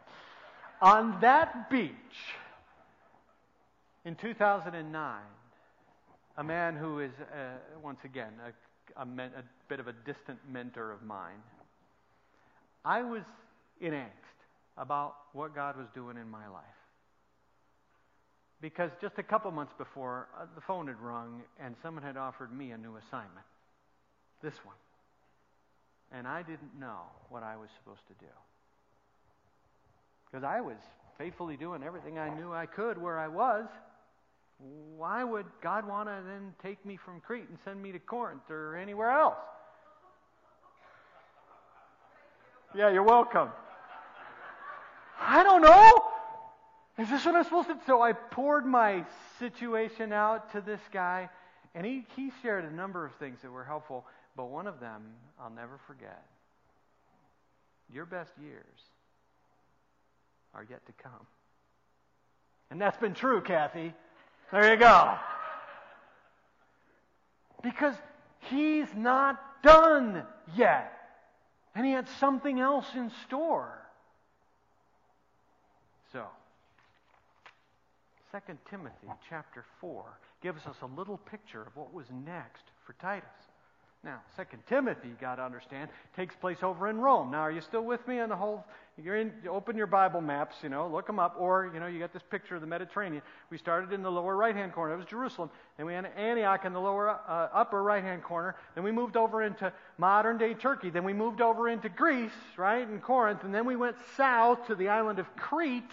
On 0.80 1.20
that 1.20 1.68
beach 1.68 1.92
in 4.04 4.14
2009, 4.14 5.20
a 6.38 6.44
man 6.44 6.76
who 6.76 7.00
is, 7.00 7.10
uh, 7.20 7.58
once 7.82 7.98
again, 8.04 8.32
a, 8.46 9.02
a, 9.02 9.04
men, 9.04 9.30
a 9.36 9.42
bit 9.68 9.80
of 9.80 9.88
a 9.88 9.92
distant 9.92 10.38
mentor 10.50 10.90
of 10.90 11.02
mine, 11.02 11.42
I 12.84 13.02
was 13.02 13.22
in 13.80 13.92
angst 13.92 14.08
about 14.78 15.16
what 15.34 15.54
God 15.54 15.76
was 15.76 15.86
doing 15.94 16.16
in 16.16 16.30
my 16.30 16.48
life. 16.48 16.64
Because 18.60 18.90
just 19.00 19.18
a 19.18 19.22
couple 19.22 19.50
months 19.50 19.72
before, 19.78 20.28
uh, 20.38 20.44
the 20.54 20.60
phone 20.60 20.86
had 20.86 20.98
rung 21.00 21.42
and 21.62 21.74
someone 21.82 22.02
had 22.02 22.16
offered 22.16 22.52
me 22.52 22.72
a 22.72 22.78
new 22.78 22.96
assignment. 22.96 23.46
This 24.42 24.54
one. 24.64 24.76
And 26.12 26.26
I 26.26 26.42
didn't 26.42 26.78
know 26.78 27.00
what 27.28 27.42
I 27.42 27.56
was 27.56 27.68
supposed 27.78 28.06
to 28.08 28.14
do. 28.14 28.30
Because 30.26 30.44
I 30.44 30.60
was 30.60 30.76
faithfully 31.16 31.56
doing 31.56 31.82
everything 31.82 32.18
I 32.18 32.34
knew 32.34 32.52
I 32.52 32.66
could 32.66 33.00
where 33.00 33.18
I 33.18 33.28
was. 33.28 33.66
Why 34.96 35.24
would 35.24 35.46
God 35.62 35.88
want 35.88 36.08
to 36.08 36.22
then 36.26 36.52
take 36.62 36.84
me 36.84 36.98
from 37.02 37.20
Crete 37.20 37.48
and 37.48 37.58
send 37.64 37.82
me 37.82 37.92
to 37.92 37.98
Corinth 37.98 38.50
or 38.50 38.76
anywhere 38.76 39.10
else? 39.10 39.36
Yeah, 42.74 42.90
you're 42.90 43.02
welcome. 43.02 43.48
I 45.18 45.42
don't 45.42 45.62
know. 45.62 46.09
Is 47.00 47.08
this 47.08 47.24
what 47.24 47.34
I'm 47.34 47.44
supposed 47.44 47.68
to? 47.68 47.78
So 47.86 48.02
I 48.02 48.12
poured 48.12 48.66
my 48.66 49.06
situation 49.38 50.12
out 50.12 50.52
to 50.52 50.60
this 50.60 50.80
guy, 50.92 51.30
and 51.74 51.86
he, 51.86 52.04
he 52.14 52.30
shared 52.42 52.66
a 52.66 52.70
number 52.70 53.06
of 53.06 53.14
things 53.14 53.38
that 53.40 53.50
were 53.50 53.64
helpful, 53.64 54.04
but 54.36 54.50
one 54.50 54.66
of 54.66 54.80
them 54.80 55.02
I'll 55.40 55.48
never 55.48 55.80
forget. 55.86 56.22
Your 57.90 58.04
best 58.04 58.32
years 58.38 58.64
are 60.52 60.66
yet 60.68 60.84
to 60.84 60.92
come. 61.02 61.26
And 62.70 62.78
that's 62.78 62.98
been 62.98 63.14
true, 63.14 63.40
Kathy. 63.40 63.94
There 64.52 64.70
you 64.70 64.78
go. 64.78 65.14
Because 67.62 67.94
he's 68.40 68.88
not 68.94 69.40
done 69.62 70.22
yet. 70.54 70.92
And 71.74 71.86
he 71.86 71.92
had 71.92 72.08
something 72.20 72.60
else 72.60 72.86
in 72.94 73.10
store. 73.26 73.78
So, 76.12 76.26
2 78.32 78.38
Timothy 78.70 79.08
chapter 79.28 79.64
4 79.80 80.04
gives 80.40 80.64
us 80.66 80.76
a 80.82 80.98
little 80.98 81.18
picture 81.18 81.62
of 81.62 81.74
what 81.74 81.92
was 81.92 82.06
next 82.24 82.62
for 82.86 82.92
Titus. 82.94 83.28
Now, 84.02 84.20
2 84.36 84.44
Timothy, 84.66 85.08
you 85.08 85.16
got 85.20 85.36
to 85.36 85.42
understand, 85.42 85.90
takes 86.16 86.34
place 86.34 86.58
over 86.62 86.88
in 86.88 86.98
Rome. 87.00 87.32
Now, 87.32 87.40
are 87.40 87.50
you 87.50 87.60
still 87.60 87.84
with 87.84 88.06
me 88.08 88.18
on 88.20 88.30
the 88.30 88.36
whole? 88.36 88.64
You're 88.96 89.16
in, 89.16 89.32
you 89.44 89.50
open 89.50 89.76
your 89.76 89.88
Bible 89.88 90.22
maps, 90.22 90.56
you 90.62 90.70
know, 90.70 90.88
look 90.88 91.06
them 91.06 91.18
up, 91.18 91.36
or, 91.38 91.70
you 91.74 91.80
know, 91.80 91.86
you 91.86 91.98
got 91.98 92.12
this 92.12 92.22
picture 92.22 92.54
of 92.54 92.62
the 92.62 92.66
Mediterranean. 92.66 93.20
We 93.50 93.58
started 93.58 93.92
in 93.92 94.02
the 94.02 94.10
lower 94.10 94.36
right 94.36 94.54
hand 94.54 94.72
corner. 94.72 94.94
It 94.94 94.96
was 94.96 95.06
Jerusalem. 95.06 95.50
Then 95.76 95.84
we 95.84 95.92
had 95.92 96.06
Antioch 96.16 96.64
in 96.64 96.72
the 96.72 96.80
lower, 96.80 97.10
uh, 97.10 97.48
upper 97.52 97.82
right 97.82 98.02
hand 98.02 98.22
corner. 98.22 98.54
Then 98.74 98.84
we 98.84 98.92
moved 98.92 99.16
over 99.16 99.42
into 99.42 99.70
modern 99.98 100.38
day 100.38 100.54
Turkey. 100.54 100.88
Then 100.88 101.04
we 101.04 101.12
moved 101.12 101.42
over 101.42 101.68
into 101.68 101.90
Greece, 101.90 102.30
right, 102.56 102.88
in 102.88 103.00
Corinth. 103.00 103.44
And 103.44 103.54
then 103.54 103.66
we 103.66 103.76
went 103.76 103.96
south 104.16 104.66
to 104.68 104.74
the 104.74 104.88
island 104.88 105.18
of 105.18 105.26
Crete 105.36 105.90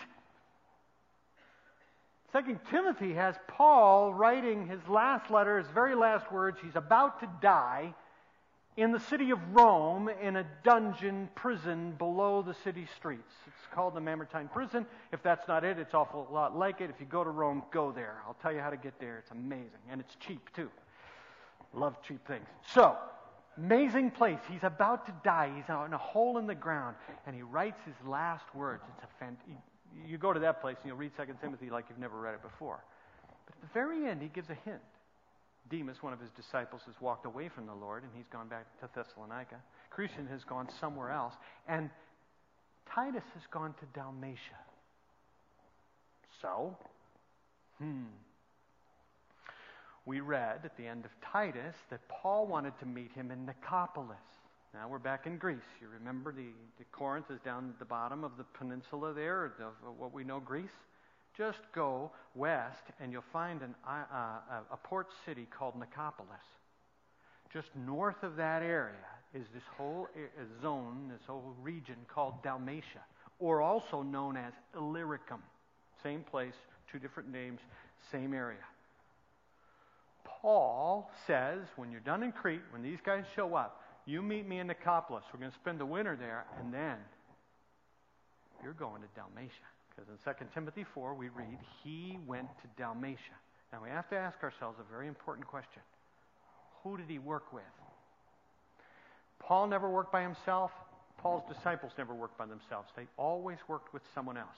Second 2.32 2.60
Timothy 2.70 3.14
has 3.14 3.36
Paul 3.48 4.14
writing 4.14 4.68
his 4.68 4.82
last 4.88 5.32
letter, 5.32 5.58
his 5.58 5.68
very 5.74 5.96
last 5.96 6.32
words. 6.32 6.60
He's 6.62 6.76
about 6.76 7.22
to 7.22 7.30
die 7.42 7.94
in 8.76 8.92
the 8.92 9.00
city 9.00 9.32
of 9.32 9.40
Rome 9.54 10.10
in 10.22 10.36
a 10.36 10.46
dungeon 10.64 11.30
prison 11.36 11.94
below 11.98 12.42
the 12.42 12.54
city 12.54 12.86
streets. 12.96 13.34
It's 13.48 13.74
called 13.74 13.96
the 13.96 14.02
Mamertine 14.02 14.50
prison. 14.50 14.86
If 15.12 15.24
that's 15.24 15.48
not 15.48 15.64
it, 15.64 15.80
it's 15.80 15.94
awful 15.94 16.28
lot 16.32 16.56
like 16.56 16.82
it. 16.82 16.90
If 16.90 17.00
you 17.00 17.06
go 17.06 17.24
to 17.24 17.30
Rome, 17.30 17.64
go 17.72 17.92
there. 17.92 18.22
I'll 18.28 18.38
tell 18.42 18.54
you 18.54 18.60
how 18.60 18.70
to 18.70 18.78
get 18.78 19.00
there. 19.00 19.18
It's 19.20 19.32
amazing. 19.32 19.82
And 19.90 20.02
it's 20.02 20.16
cheap, 20.20 20.54
too. 20.54 20.70
Love 21.74 21.96
cheap 22.04 22.26
things. 22.28 22.46
So, 22.74 22.98
Amazing 23.58 24.12
place. 24.12 24.40
He's 24.52 24.64
about 24.64 25.08
to 25.08 25.14
die. 25.24 25.52
He's 25.56 25.66
in 25.68 25.94
a 25.94 25.98
hole 25.98 26.38
in 26.38 26.46
the 26.46 26.56
ground, 26.56 26.96
and 27.26 27.36
he 27.36 27.42
writes 27.42 27.80
his 27.86 27.96
last 28.08 28.46
words. 28.54 28.84
It's 28.96 29.04
a 29.04 29.24
fant- 29.24 29.38
you 30.06 30.18
go 30.18 30.34
to 30.34 30.40
that 30.42 30.62
place 30.62 30.76
and 30.82 30.90
you'll 30.90 30.98
read 30.98 31.12
2 31.18 31.24
Timothy 31.42 31.70
like 31.70 31.86
you've 31.90 32.00
never 32.00 32.20
read 32.20 32.36
it 32.36 32.42
before. 32.42 32.84
But 33.46 33.56
at 33.56 33.62
the 33.62 33.74
very 33.74 34.08
end, 34.08 34.22
he 34.22 34.28
gives 34.28 34.50
a 34.50 34.58
hint. 34.70 34.82
Demas, 35.70 35.98
one 36.02 36.14
of 36.14 36.20
his 36.20 36.30
disciples, 36.32 36.82
has 36.86 36.96
walked 37.02 37.26
away 37.26 37.50
from 37.50 37.66
the 37.66 37.74
Lord, 37.74 38.04
and 38.04 38.12
he's 38.16 38.28
gone 38.32 38.48
back 38.48 38.66
to 38.80 38.90
Thessalonica. 38.96 39.58
Crescens 39.96 40.30
has 40.30 40.44
gone 40.44 40.70
somewhere 40.80 41.12
else, 41.12 41.34
and 41.68 41.90
Titus 42.94 43.24
has 43.34 43.44
gone 43.52 43.74
to 43.80 43.86
Dalmatia. 43.94 44.38
So, 46.42 46.78
hmm. 47.80 48.06
We 50.06 50.22
read 50.22 50.62
at 50.64 50.78
the 50.78 50.88
end 50.88 51.04
of 51.04 51.12
Titus 51.34 51.76
that 51.90 52.00
Paul 52.08 52.48
wanted 52.48 52.80
to 52.80 52.86
meet 52.86 53.12
him 53.12 53.30
in 53.30 53.46
Nicopolis. 53.46 54.16
Now 54.78 54.88
we're 54.88 55.00
back 55.00 55.26
in 55.26 55.38
Greece. 55.38 55.58
You 55.82 55.88
remember 55.88 56.32
the, 56.32 56.50
the 56.78 56.84
Corinth 56.92 57.32
is 57.32 57.40
down 57.44 57.70
at 57.70 57.80
the 57.80 57.86
bottom 57.86 58.24
of 58.24 58.38
the 58.38 58.44
peninsula 58.44 59.12
there, 59.12 59.46
of 59.46 59.98
what 59.98 60.14
we 60.14 60.24
know 60.24 60.40
Greece. 60.40 60.70
Just 61.36 61.58
go 61.74 62.12
west, 62.36 62.84
and 63.00 63.12
you'll 63.12 63.24
find 63.34 63.64
an, 63.64 63.74
uh, 63.88 64.04
uh 64.14 64.60
a 64.72 64.78
port 64.78 65.08
city 65.26 65.48
called 65.50 65.74
Nicopolis. 65.80 66.46
Just 67.52 67.70
north 67.76 68.22
of 68.22 68.36
that 68.36 68.62
area 68.62 68.94
is 69.34 69.48
this 69.52 69.64
whole 69.76 70.10
uh, 70.16 70.20
uh, 70.20 70.62
zone, 70.62 71.10
this 71.12 71.26
whole 71.26 71.56
region 71.60 71.96
called 72.08 72.44
Dalmatia, 72.44 73.02
or 73.40 73.64
also 73.64 74.04
known 74.04 74.38
as 74.38 74.54
Illyricum. 74.76 75.42
Same 76.04 76.22
place, 76.22 76.54
two 76.92 77.00
different 77.00 77.32
names, 77.32 77.62
same 78.12 78.32
area. 78.32 78.66
Paul 80.24 81.10
says, 81.26 81.62
when 81.78 81.90
you're 81.90 82.00
done 82.02 82.22
in 82.22 82.32
Crete, 82.32 82.62
when 82.70 82.84
these 82.84 83.00
guys 83.04 83.24
show 83.36 83.56
up, 83.56 83.82
you 84.08 84.22
meet 84.22 84.48
me 84.48 84.60
in 84.60 84.68
Nicopolis. 84.68 85.24
We're 85.34 85.40
going 85.40 85.52
to 85.52 85.58
spend 85.62 85.80
the 85.80 85.86
winter 85.86 86.16
there, 86.16 86.46
and 86.60 86.74
then 86.74 86.96
you're 88.64 88.74
going 88.74 89.02
to 89.02 89.08
Dalmatia. 89.16 89.52
Because 89.90 90.10
in 90.10 90.48
2 90.48 90.52
Timothy 90.54 90.86
4, 90.94 91.14
we 91.14 91.28
read, 91.30 91.58
He 91.84 92.18
went 92.26 92.48
to 92.62 92.68
Dalmatia. 92.82 93.36
Now 93.74 93.84
we 93.84 93.90
have 93.90 94.10
to 94.10 94.16
ask 94.16 94.42
ourselves 94.44 94.78
a 94.80 94.90
very 94.92 95.08
important 95.08 95.46
question 95.46 95.82
Who 96.84 96.98
did 96.98 97.08
he 97.10 97.20
work 97.20 97.52
with? 97.52 97.64
Paul 99.40 99.68
never 99.68 99.90
worked 99.90 100.12
by 100.12 100.22
himself. 100.22 100.72
Paul's 101.18 101.44
disciples 101.54 101.92
never 101.98 102.14
worked 102.14 102.38
by 102.38 102.46
themselves. 102.46 102.90
They 102.96 103.08
always 103.18 103.58
worked 103.68 103.94
with 103.94 104.04
someone 104.16 104.38
else. 104.38 104.58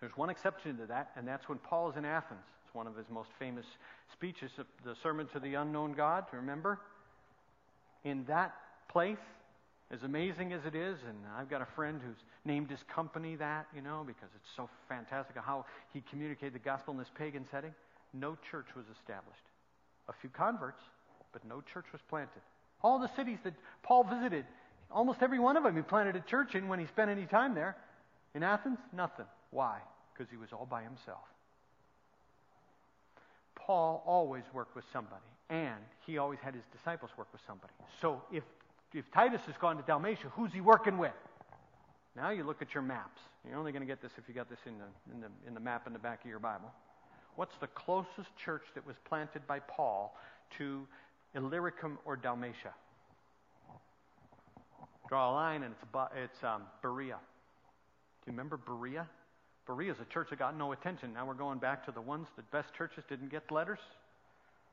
There's 0.00 0.16
one 0.16 0.30
exception 0.30 0.76
to 0.78 0.86
that, 0.86 1.10
and 1.16 1.26
that's 1.26 1.48
when 1.48 1.58
Paul 1.58 1.90
is 1.90 1.96
in 1.96 2.04
Athens. 2.04 2.44
It's 2.64 2.74
one 2.74 2.86
of 2.86 2.96
his 2.96 3.06
most 3.10 3.30
famous 3.38 3.66
speeches, 4.12 4.50
the 4.84 4.94
Sermon 5.02 5.26
to 5.32 5.40
the 5.40 5.54
Unknown 5.54 5.92
God, 5.92 6.24
remember? 6.32 6.80
In 8.04 8.24
that 8.26 8.54
place, 8.88 9.18
as 9.90 10.02
amazing 10.02 10.52
as 10.52 10.60
it 10.66 10.74
is, 10.74 10.98
and 11.06 11.16
I've 11.36 11.48
got 11.48 11.62
a 11.62 11.68
friend 11.76 12.00
who's 12.04 12.16
named 12.44 12.70
his 12.70 12.80
company 12.94 13.36
that, 13.36 13.66
you 13.74 13.80
know, 13.80 14.04
because 14.06 14.28
it's 14.34 14.48
so 14.56 14.68
fantastic 14.88 15.36
how 15.36 15.64
he 15.92 16.02
communicated 16.10 16.54
the 16.54 16.58
gospel 16.58 16.92
in 16.92 16.98
this 16.98 17.10
pagan 17.16 17.46
setting. 17.50 17.74
No 18.12 18.36
church 18.50 18.66
was 18.76 18.84
established. 18.98 19.42
A 20.08 20.12
few 20.20 20.30
converts, 20.30 20.82
but 21.32 21.44
no 21.44 21.62
church 21.72 21.86
was 21.92 22.00
planted. 22.08 22.42
All 22.82 22.98
the 22.98 23.10
cities 23.16 23.38
that 23.44 23.54
Paul 23.82 24.04
visited, 24.04 24.44
almost 24.90 25.22
every 25.22 25.38
one 25.38 25.56
of 25.56 25.62
them 25.62 25.76
he 25.76 25.82
planted 25.82 26.16
a 26.16 26.20
church 26.20 26.54
in 26.54 26.68
when 26.68 26.78
he 26.78 26.86
spent 26.86 27.10
any 27.10 27.26
time 27.26 27.54
there. 27.54 27.76
In 28.34 28.42
Athens, 28.42 28.78
nothing. 28.92 29.26
Why? 29.50 29.78
Because 30.12 30.30
he 30.30 30.36
was 30.36 30.48
all 30.52 30.66
by 30.66 30.82
himself. 30.82 31.24
Paul 33.54 34.02
always 34.06 34.42
worked 34.52 34.76
with 34.76 34.84
somebody, 34.92 35.22
and 35.50 35.80
he 36.06 36.18
always 36.18 36.38
had 36.40 36.54
his 36.54 36.64
disciples 36.72 37.10
work 37.16 37.28
with 37.32 37.42
somebody. 37.46 37.72
So 38.00 38.22
if 38.32 38.44
if 38.94 39.10
Titus 39.10 39.40
has 39.46 39.56
gone 39.60 39.76
to 39.76 39.82
Dalmatia, 39.82 40.28
who's 40.36 40.52
he 40.52 40.60
working 40.60 40.98
with? 40.98 41.12
Now 42.16 42.30
you 42.30 42.44
look 42.44 42.62
at 42.62 42.74
your 42.74 42.82
maps. 42.82 43.20
You're 43.46 43.58
only 43.58 43.72
going 43.72 43.82
to 43.82 43.86
get 43.86 44.00
this 44.00 44.12
if 44.16 44.28
you 44.28 44.34
got 44.34 44.48
this 44.48 44.60
in 44.66 44.74
the, 44.78 45.12
in, 45.12 45.20
the, 45.20 45.26
in 45.48 45.54
the 45.54 45.60
map 45.60 45.86
in 45.88 45.92
the 45.92 45.98
back 45.98 46.22
of 46.22 46.30
your 46.30 46.38
Bible. 46.38 46.70
What's 47.34 47.56
the 47.56 47.66
closest 47.66 48.28
church 48.36 48.62
that 48.76 48.86
was 48.86 48.94
planted 49.04 49.46
by 49.48 49.58
Paul 49.58 50.16
to 50.58 50.86
Illyricum 51.34 51.98
or 52.04 52.14
Dalmatia? 52.16 52.72
Draw 55.08 55.30
a 55.30 55.32
line, 55.34 55.64
and 55.64 55.74
it's, 55.74 55.84
it's 56.16 56.44
um, 56.44 56.62
Berea. 56.80 57.16
Do 57.16 58.30
you 58.30 58.32
remember 58.32 58.56
Berea? 58.56 59.06
Berea 59.66 59.90
is 59.90 59.98
a 60.00 60.04
church 60.04 60.28
that 60.30 60.38
got 60.38 60.56
no 60.56 60.72
attention. 60.72 61.12
Now 61.12 61.26
we're 61.26 61.34
going 61.34 61.58
back 61.58 61.84
to 61.86 61.92
the 61.92 62.00
ones 62.00 62.28
that 62.36 62.48
best 62.52 62.72
churches 62.74 63.02
didn't 63.08 63.30
get 63.30 63.50
letters. 63.50 63.80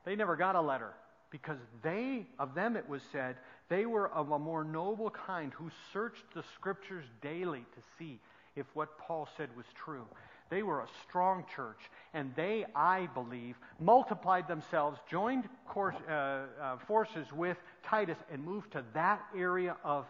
They 0.04 0.16
never 0.16 0.36
got 0.36 0.56
a 0.56 0.60
letter 0.60 0.92
because 1.30 1.58
they, 1.82 2.26
of 2.38 2.54
them 2.54 2.76
it 2.76 2.88
was 2.88 3.02
said, 3.10 3.36
they 3.68 3.86
were 3.86 4.08
of 4.10 4.30
a 4.30 4.38
more 4.38 4.64
noble 4.64 5.10
kind 5.10 5.52
who 5.54 5.70
searched 5.92 6.24
the 6.34 6.44
scriptures 6.54 7.04
daily 7.22 7.60
to 7.60 7.80
see 7.98 8.20
if 8.54 8.66
what 8.74 8.98
Paul 8.98 9.28
said 9.36 9.48
was 9.56 9.64
true. 9.74 10.04
They 10.50 10.62
were 10.62 10.80
a 10.80 10.88
strong 11.08 11.46
church, 11.56 11.78
and 12.12 12.34
they, 12.36 12.66
I 12.76 13.08
believe, 13.14 13.56
multiplied 13.80 14.46
themselves, 14.46 14.98
joined 15.10 15.48
course, 15.66 15.96
uh, 16.06 16.12
uh, 16.12 16.76
forces 16.86 17.26
with 17.32 17.56
Titus, 17.82 18.18
and 18.30 18.44
moved 18.44 18.72
to 18.72 18.84
that 18.92 19.22
area 19.34 19.76
of 19.82 20.04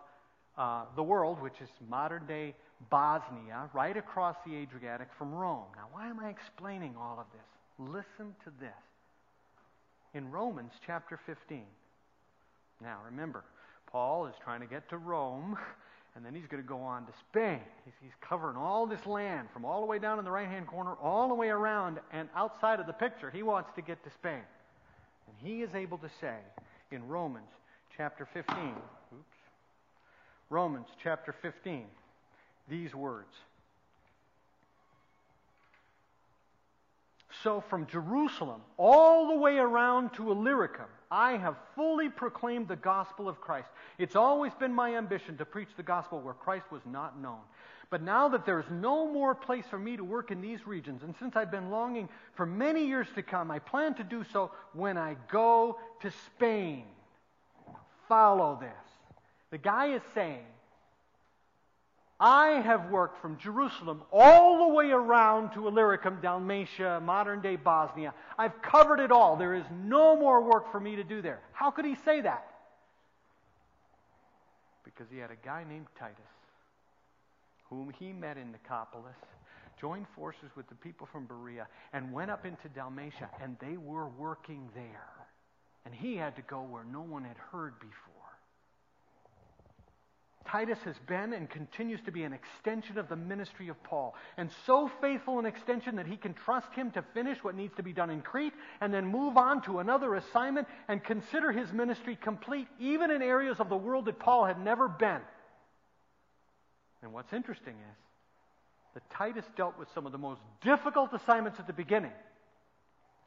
uh, 0.58 0.86
the 0.96 1.02
world, 1.02 1.40
which 1.40 1.60
is 1.60 1.68
modern 1.88 2.26
day 2.26 2.56
Bosnia, 2.90 3.70
right 3.72 3.96
across 3.96 4.34
the 4.44 4.56
Adriatic 4.56 5.08
from 5.16 5.32
Rome. 5.32 5.66
Now, 5.76 5.86
why 5.92 6.08
am 6.08 6.18
I 6.18 6.30
explaining 6.30 6.96
all 6.98 7.20
of 7.20 7.26
this? 7.32 7.46
Listen 7.78 8.34
to 8.42 8.50
this 8.58 8.74
in 10.14 10.30
Romans 10.30 10.72
chapter 10.86 11.18
15. 11.26 11.62
Now, 12.82 12.98
remember, 13.06 13.44
Paul 13.86 14.26
is 14.26 14.34
trying 14.42 14.60
to 14.60 14.66
get 14.66 14.88
to 14.90 14.98
Rome, 14.98 15.56
and 16.16 16.24
then 16.24 16.34
he's 16.34 16.46
going 16.46 16.62
to 16.62 16.68
go 16.68 16.80
on 16.80 17.06
to 17.06 17.12
Spain. 17.30 17.60
He's, 17.84 17.94
he's 18.02 18.12
covering 18.20 18.56
all 18.56 18.86
this 18.86 19.04
land 19.06 19.48
from 19.52 19.64
all 19.64 19.80
the 19.80 19.86
way 19.86 19.98
down 19.98 20.18
in 20.18 20.24
the 20.24 20.30
right 20.30 20.48
hand 20.48 20.66
corner, 20.66 20.94
all 21.02 21.28
the 21.28 21.34
way 21.34 21.48
around, 21.48 21.98
and 22.12 22.28
outside 22.34 22.80
of 22.80 22.86
the 22.86 22.92
picture, 22.92 23.30
he 23.30 23.42
wants 23.42 23.70
to 23.76 23.82
get 23.82 24.02
to 24.04 24.10
Spain. 24.10 24.42
And 25.26 25.36
he 25.48 25.62
is 25.62 25.74
able 25.74 25.98
to 25.98 26.10
say 26.20 26.36
in 26.90 27.06
Romans 27.08 27.48
chapter 27.96 28.26
15, 28.32 28.56
oops, 28.56 29.22
Romans 30.50 30.88
chapter 31.02 31.34
15, 31.40 31.84
these 32.68 32.94
words. 32.94 33.32
So 37.42 37.60
from 37.68 37.86
Jerusalem 37.86 38.60
all 38.76 39.28
the 39.28 39.36
way 39.36 39.58
around 39.58 40.14
to 40.14 40.30
Illyricum, 40.30 40.86
I 41.10 41.36
have 41.36 41.56
fully 41.74 42.08
proclaimed 42.08 42.68
the 42.68 42.76
gospel 42.76 43.28
of 43.28 43.40
Christ. 43.40 43.68
It's 43.98 44.16
always 44.16 44.54
been 44.54 44.72
my 44.72 44.96
ambition 44.96 45.36
to 45.38 45.44
preach 45.44 45.68
the 45.76 45.82
gospel 45.82 46.20
where 46.20 46.34
Christ 46.34 46.70
was 46.70 46.82
not 46.86 47.20
known. 47.20 47.40
But 47.90 48.02
now 48.02 48.28
that 48.28 48.46
there's 48.46 48.70
no 48.70 49.06
more 49.06 49.34
place 49.34 49.66
for 49.68 49.78
me 49.78 49.96
to 49.98 50.04
work 50.04 50.30
in 50.30 50.40
these 50.40 50.66
regions, 50.66 51.02
and 51.02 51.14
since 51.18 51.36
I've 51.36 51.50
been 51.50 51.70
longing 51.70 52.08
for 52.34 52.46
many 52.46 52.86
years 52.86 53.08
to 53.16 53.22
come, 53.22 53.50
I 53.50 53.58
plan 53.58 53.94
to 53.94 54.04
do 54.04 54.24
so 54.32 54.50
when 54.72 54.96
I 54.96 55.16
go 55.30 55.78
to 56.00 56.10
Spain. 56.26 56.84
Follow 58.08 58.58
this. 58.60 58.70
The 59.50 59.58
guy 59.58 59.88
is 59.88 60.02
saying, 60.14 60.46
I 62.22 62.62
have 62.64 62.88
worked 62.88 63.20
from 63.20 63.36
Jerusalem 63.36 64.04
all 64.12 64.68
the 64.68 64.72
way 64.72 64.92
around 64.92 65.50
to 65.54 65.66
Illyricum, 65.66 66.20
Dalmatia, 66.22 67.00
modern 67.02 67.42
day 67.42 67.56
Bosnia. 67.56 68.14
I've 68.38 68.62
covered 68.62 69.00
it 69.00 69.10
all. 69.10 69.34
There 69.34 69.56
is 69.56 69.64
no 69.84 70.14
more 70.14 70.40
work 70.40 70.70
for 70.70 70.78
me 70.78 70.94
to 70.94 71.02
do 71.02 71.20
there. 71.20 71.40
How 71.52 71.72
could 71.72 71.84
he 71.84 71.96
say 72.04 72.20
that? 72.20 72.46
Because 74.84 75.08
he 75.10 75.18
had 75.18 75.32
a 75.32 75.36
guy 75.44 75.64
named 75.68 75.86
Titus, 75.98 76.16
whom 77.68 77.92
he 77.98 78.12
met 78.12 78.36
in 78.36 78.52
Nicopolis, 78.52 79.18
joined 79.80 80.06
forces 80.14 80.50
with 80.54 80.68
the 80.68 80.76
people 80.76 81.08
from 81.10 81.26
Berea, 81.26 81.66
and 81.92 82.12
went 82.12 82.30
up 82.30 82.46
into 82.46 82.68
Dalmatia, 82.68 83.30
and 83.42 83.56
they 83.60 83.76
were 83.76 84.06
working 84.06 84.68
there. 84.76 85.10
And 85.84 85.92
he 85.92 86.14
had 86.14 86.36
to 86.36 86.42
go 86.42 86.62
where 86.62 86.84
no 86.84 87.00
one 87.00 87.24
had 87.24 87.36
heard 87.50 87.80
before. 87.80 88.11
Titus 90.44 90.78
has 90.84 90.96
been 91.06 91.32
and 91.32 91.48
continues 91.48 92.00
to 92.02 92.12
be 92.12 92.24
an 92.24 92.32
extension 92.32 92.98
of 92.98 93.08
the 93.08 93.16
ministry 93.16 93.68
of 93.68 93.82
Paul, 93.82 94.14
and 94.36 94.50
so 94.66 94.90
faithful 95.00 95.38
an 95.38 95.46
extension 95.46 95.96
that 95.96 96.06
he 96.06 96.16
can 96.16 96.34
trust 96.34 96.72
him 96.74 96.90
to 96.92 97.02
finish 97.14 97.42
what 97.42 97.54
needs 97.54 97.74
to 97.76 97.82
be 97.82 97.92
done 97.92 98.10
in 98.10 98.22
Crete 98.22 98.54
and 98.80 98.92
then 98.92 99.06
move 99.06 99.36
on 99.36 99.62
to 99.62 99.78
another 99.78 100.14
assignment 100.14 100.68
and 100.88 101.02
consider 101.02 101.52
his 101.52 101.72
ministry 101.72 102.16
complete, 102.16 102.68
even 102.78 103.10
in 103.10 103.22
areas 103.22 103.60
of 103.60 103.68
the 103.68 103.76
world 103.76 104.06
that 104.06 104.18
Paul 104.18 104.44
had 104.44 104.58
never 104.58 104.88
been. 104.88 105.20
And 107.02 107.12
what's 107.12 107.32
interesting 107.32 107.74
is 107.74 107.96
that 108.94 109.10
Titus 109.10 109.44
dealt 109.56 109.78
with 109.78 109.88
some 109.94 110.06
of 110.06 110.12
the 110.12 110.18
most 110.18 110.40
difficult 110.62 111.12
assignments 111.12 111.58
at 111.58 111.66
the 111.66 111.72
beginning 111.72 112.12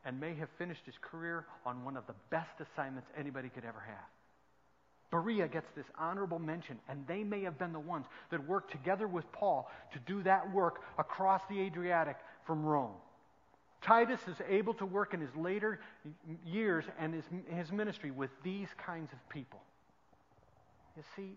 and 0.06 0.20
may 0.20 0.36
have 0.36 0.50
finished 0.58 0.86
his 0.86 0.96
career 1.02 1.46
on 1.66 1.84
one 1.84 1.98
of 1.98 2.06
the 2.08 2.14
best 2.30 2.54
assignments 2.60 3.10
anybody 3.18 3.50
could 3.50 3.66
ever 3.66 3.84
have. 3.86 4.15
Berea 5.12 5.48
gets 5.48 5.68
this 5.76 5.86
honorable 5.98 6.40
mention, 6.40 6.80
and 6.90 7.06
they 7.08 7.24
may 7.24 7.44
have 7.44 7.58
been 7.58 7.74
the 7.74 7.80
ones 7.80 8.06
that 8.32 8.46
worked 8.48 8.72
together 8.72 9.08
with 9.08 9.30
Paul 9.32 9.70
to 9.94 10.00
do 10.00 10.24
that 10.24 10.52
work 10.52 10.82
across 10.98 11.42
the 11.50 11.60
Adriatic 11.60 12.18
from 12.46 12.64
Rome. 12.64 12.96
Titus 13.82 14.20
is 14.28 14.36
able 14.50 14.74
to 14.76 14.86
work 14.86 15.14
in 15.14 15.20
his 15.20 15.34
later 15.36 15.80
years 16.46 16.86
and 17.00 17.14
his, 17.14 17.24
his 17.48 17.72
ministry 17.72 18.10
with 18.10 18.32
these 18.44 18.68
kinds 18.84 19.14
of 19.14 19.30
people. 19.30 19.62
You 20.98 21.04
see, 21.16 21.34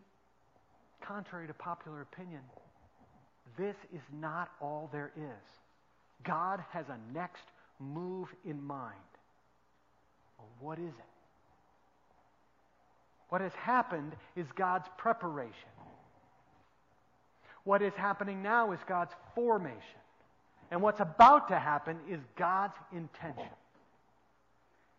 contrary 1.02 1.46
to 1.46 1.54
popular 1.54 2.00
opinion, 2.00 2.40
this 3.59 3.76
is 3.94 4.00
not 4.18 4.50
all 4.61 4.88
there 4.92 5.12
is. 5.16 6.24
God 6.24 6.64
has 6.70 6.87
a 6.88 6.98
next 7.14 7.44
move 7.78 8.28
in 8.44 8.62
mind. 8.62 8.94
Well, 10.38 10.48
what 10.61 10.78
is 10.78 10.88
it? 10.88 11.17
What 13.28 13.40
has 13.40 13.52
happened 13.54 14.12
is 14.36 14.46
God's 14.56 14.88
preparation. 14.96 15.52
What 17.64 17.82
is 17.82 17.92
happening 17.94 18.42
now 18.42 18.72
is 18.72 18.80
God's 18.88 19.12
formation. 19.34 19.82
And 20.70 20.82
what's 20.82 21.00
about 21.00 21.48
to 21.48 21.58
happen 21.58 21.98
is 22.08 22.20
God's 22.36 22.74
intention. 22.92 23.44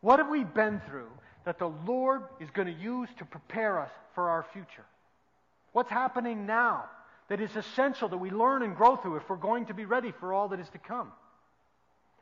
What 0.01 0.19
have 0.19 0.29
we 0.29 0.43
been 0.43 0.81
through 0.87 1.09
that 1.45 1.59
the 1.59 1.69
Lord 1.85 2.23
is 2.39 2.49
going 2.51 2.67
to 2.67 2.81
use 2.81 3.09
to 3.17 3.25
prepare 3.25 3.79
us 3.79 3.91
for 4.13 4.29
our 4.29 4.45
future? 4.53 4.85
What's 5.71 5.89
happening 5.89 6.45
now 6.45 6.85
that 7.27 7.41
is 7.41 7.55
essential 7.55 8.09
that 8.09 8.17
we 8.17 8.29
learn 8.31 8.63
and 8.63 8.75
grow 8.75 8.95
through 8.95 9.17
if 9.17 9.29
we're 9.29 9.35
going 9.35 9.67
to 9.67 9.73
be 9.73 9.85
ready 9.85 10.11
for 10.19 10.33
all 10.33 10.49
that 10.49 10.59
is 10.59 10.69
to 10.69 10.79
come? 10.79 11.11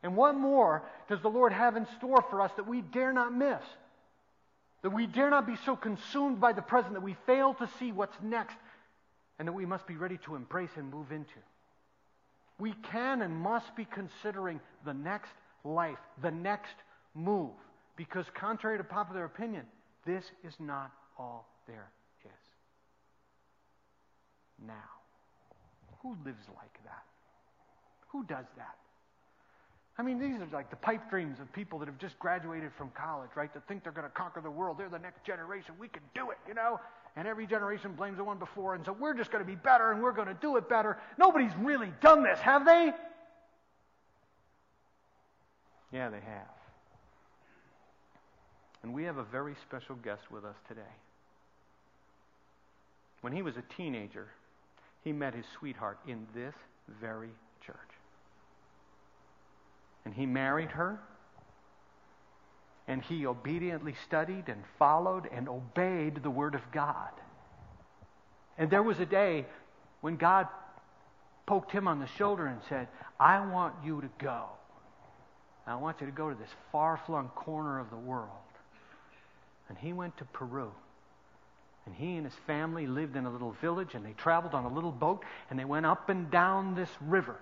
And 0.03 0.15
what 0.15 0.35
more 0.35 0.83
does 1.09 1.21
the 1.21 1.29
Lord 1.29 1.51
have 1.53 1.75
in 1.75 1.87
store 1.97 2.23
for 2.29 2.41
us 2.41 2.51
that 2.57 2.67
we 2.67 2.81
dare 2.81 3.13
not 3.13 3.33
miss? 3.33 3.61
That 4.83 4.91
we 4.91 5.07
dare 5.07 5.29
not 5.29 5.47
be 5.47 5.55
so 5.65 5.75
consumed 5.75 6.39
by 6.39 6.53
the 6.53 6.61
present 6.61 6.93
that 6.93 7.03
we 7.03 7.15
fail 7.25 7.53
to 7.55 7.69
see 7.79 7.91
what's 7.91 8.15
next 8.21 8.57
and 9.39 9.47
that 9.47 9.53
we 9.53 9.65
must 9.65 9.87
be 9.87 9.95
ready 9.95 10.17
to 10.25 10.35
embrace 10.35 10.69
and 10.75 10.91
move 10.91 11.11
into. 11.11 11.39
We 12.59 12.73
can 12.91 13.21
and 13.21 13.35
must 13.35 13.75
be 13.75 13.85
considering 13.85 14.59
the 14.85 14.93
next 14.93 15.31
life, 15.63 15.99
the 16.21 16.31
next 16.31 16.75
move, 17.13 17.51
because 17.95 18.25
contrary 18.33 18.77
to 18.77 18.83
popular 18.83 19.25
opinion, 19.25 19.63
this 20.05 20.23
is 20.43 20.53
not 20.59 20.91
all 21.19 21.47
there 21.67 21.91
is. 22.23 22.31
Now, 24.65 24.73
who 26.01 26.17
lives 26.25 26.45
like 26.55 26.79
that? 26.85 27.03
Who 28.07 28.23
does 28.23 28.45
that? 28.55 28.75
I 29.99 30.03
mean, 30.03 30.19
these 30.19 30.39
are 30.39 30.47
like 30.53 30.69
the 30.69 30.75
pipe 30.75 31.09
dreams 31.09 31.39
of 31.39 31.51
people 31.53 31.79
that 31.79 31.87
have 31.87 31.97
just 31.97 32.19
graduated 32.19 32.71
from 32.77 32.91
college, 32.91 33.31
right? 33.35 33.51
That 33.53 33.67
think 33.67 33.83
they're 33.83 33.91
going 33.91 34.05
to 34.05 34.13
conquer 34.13 34.41
the 34.41 34.51
world. 34.51 34.77
They're 34.77 34.89
the 34.89 34.99
next 34.99 35.23
generation. 35.23 35.73
We 35.79 35.87
can 35.87 36.03
do 36.13 36.29
it, 36.29 36.37
you 36.47 36.53
know? 36.53 36.79
And 37.15 37.27
every 37.27 37.47
generation 37.47 37.93
blames 37.93 38.17
the 38.17 38.23
one 38.23 38.37
before, 38.37 38.75
and 38.75 38.85
so 38.85 38.93
we're 38.93 39.15
just 39.15 39.31
going 39.31 39.43
to 39.43 39.47
be 39.49 39.55
better 39.55 39.91
and 39.91 40.03
we're 40.03 40.11
going 40.11 40.27
to 40.27 40.35
do 40.35 40.55
it 40.57 40.69
better. 40.69 40.97
Nobody's 41.17 41.55
really 41.59 41.91
done 41.99 42.21
this, 42.21 42.39
have 42.39 42.63
they? 42.63 42.93
Yeah, 45.91 46.09
they 46.09 46.19
have. 46.19 46.57
And 48.83 48.93
we 48.93 49.05
have 49.05 49.17
a 49.17 49.23
very 49.23 49.55
special 49.67 49.95
guest 49.95 50.29
with 50.29 50.45
us 50.45 50.55
today. 50.67 50.81
When 53.21 53.33
he 53.33 53.41
was 53.41 53.57
a 53.57 53.63
teenager, 53.75 54.27
he 55.03 55.11
met 55.11 55.33
his 55.33 55.45
sweetheart 55.57 55.97
in 56.07 56.27
this 56.35 56.53
very. 57.01 57.31
And 60.07 60.15
he 60.15 60.25
married 60.25 60.71
her. 60.71 61.01
And 62.87 63.01
he 63.01 63.25
obediently 63.25 63.93
studied 64.05 64.47
and 64.47 64.63
followed 64.79 65.27
and 65.29 65.49
obeyed 65.49 66.23
the 66.23 66.29
Word 66.29 66.55
of 66.55 66.61
God. 66.71 67.11
And 68.57 68.69
there 68.69 68.81
was 68.81 69.01
a 69.01 69.05
day 69.05 69.45
when 69.99 70.15
God 70.15 70.47
poked 71.45 71.73
him 71.73 71.89
on 71.89 71.99
the 71.99 72.07
shoulder 72.07 72.47
and 72.47 72.61
said, 72.69 72.87
I 73.19 73.45
want 73.45 73.73
you 73.83 73.99
to 73.99 74.09
go. 74.17 74.45
I 75.67 75.75
want 75.75 75.99
you 75.99 76.05
to 76.05 76.13
go 76.13 76.29
to 76.29 76.35
this 76.37 76.55
far 76.71 77.01
flung 77.05 77.27
corner 77.35 77.77
of 77.77 77.89
the 77.89 77.97
world. 77.97 78.29
And 79.67 79.77
he 79.77 79.91
went 79.91 80.15
to 80.19 80.23
Peru. 80.23 80.71
And 81.85 81.93
he 81.93 82.15
and 82.15 82.25
his 82.25 82.35
family 82.47 82.87
lived 82.87 83.17
in 83.17 83.25
a 83.25 83.29
little 83.29 83.57
village 83.59 83.93
and 83.93 84.05
they 84.05 84.13
traveled 84.13 84.53
on 84.53 84.63
a 84.63 84.73
little 84.73 84.93
boat 84.93 85.25
and 85.49 85.59
they 85.59 85.65
went 85.65 85.85
up 85.85 86.07
and 86.09 86.31
down 86.31 86.75
this 86.75 86.91
river 87.01 87.35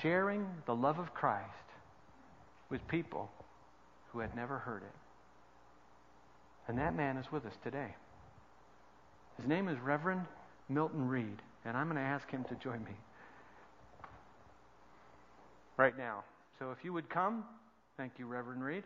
sharing 0.00 0.46
the 0.66 0.74
love 0.74 0.98
of 0.98 1.12
Christ 1.14 1.48
with 2.70 2.86
people 2.88 3.30
who 4.12 4.20
had 4.20 4.34
never 4.34 4.58
heard 4.58 4.82
it. 4.82 4.94
And 6.68 6.78
that 6.78 6.94
man 6.94 7.16
is 7.16 7.30
with 7.32 7.44
us 7.44 7.54
today. 7.62 7.94
His 9.36 9.46
name 9.46 9.68
is 9.68 9.78
Reverend 9.80 10.24
Milton 10.68 11.08
Reed, 11.08 11.42
and 11.64 11.76
I'm 11.76 11.86
going 11.86 11.96
to 11.96 12.02
ask 12.02 12.30
him 12.30 12.44
to 12.44 12.54
join 12.56 12.82
me 12.84 12.92
right 15.76 15.96
now. 15.96 16.24
So 16.58 16.70
if 16.70 16.84
you 16.84 16.92
would 16.92 17.08
come, 17.08 17.44
thank 17.96 18.12
you, 18.18 18.26
Reverend 18.26 18.62
Reed. 18.62 18.84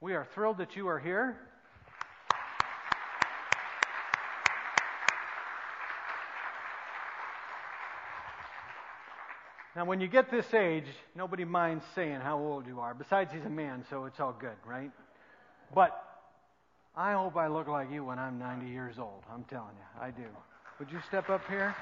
We 0.00 0.14
are 0.14 0.26
thrilled 0.34 0.58
that 0.58 0.76
you 0.76 0.88
are 0.88 0.98
here. 0.98 1.38
Now, 9.76 9.84
when 9.84 10.00
you 10.00 10.08
get 10.08 10.30
this 10.30 10.54
age, 10.54 10.86
nobody 11.14 11.44
minds 11.44 11.84
saying 11.94 12.20
how 12.20 12.38
old 12.38 12.66
you 12.66 12.80
are. 12.80 12.94
Besides, 12.94 13.30
he's 13.30 13.44
a 13.44 13.50
man, 13.50 13.84
so 13.90 14.06
it's 14.06 14.18
all 14.18 14.32
good, 14.32 14.56
right? 14.64 14.90
But 15.74 16.02
I 16.96 17.12
hope 17.12 17.36
I 17.36 17.48
look 17.48 17.68
like 17.68 17.92
you 17.92 18.02
when 18.02 18.18
I'm 18.18 18.38
90 18.38 18.70
years 18.70 18.98
old. 18.98 19.22
I'm 19.30 19.44
telling 19.44 19.76
you, 19.76 20.00
I 20.00 20.12
do. 20.12 20.24
Would 20.78 20.90
you 20.90 20.98
step 21.06 21.28
up 21.28 21.42
here? 21.46 21.76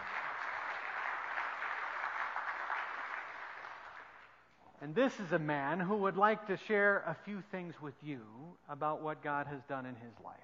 And 4.83 4.93
this 4.93 5.13
is 5.21 5.31
a 5.31 5.39
man 5.39 5.79
who 5.79 5.95
would 5.99 6.17
like 6.17 6.49
to 6.49 6.57
share 6.67 7.05
a 7.07 7.17
few 7.25 7.45
things 7.53 7.75
with 7.81 7.95
you 8.03 8.23
about 8.69 9.03
what 9.03 9.23
God 9.23 9.47
has 9.47 9.61
done 9.69 9.87
in 9.87 9.95
his 9.95 10.13
life. 10.25 10.35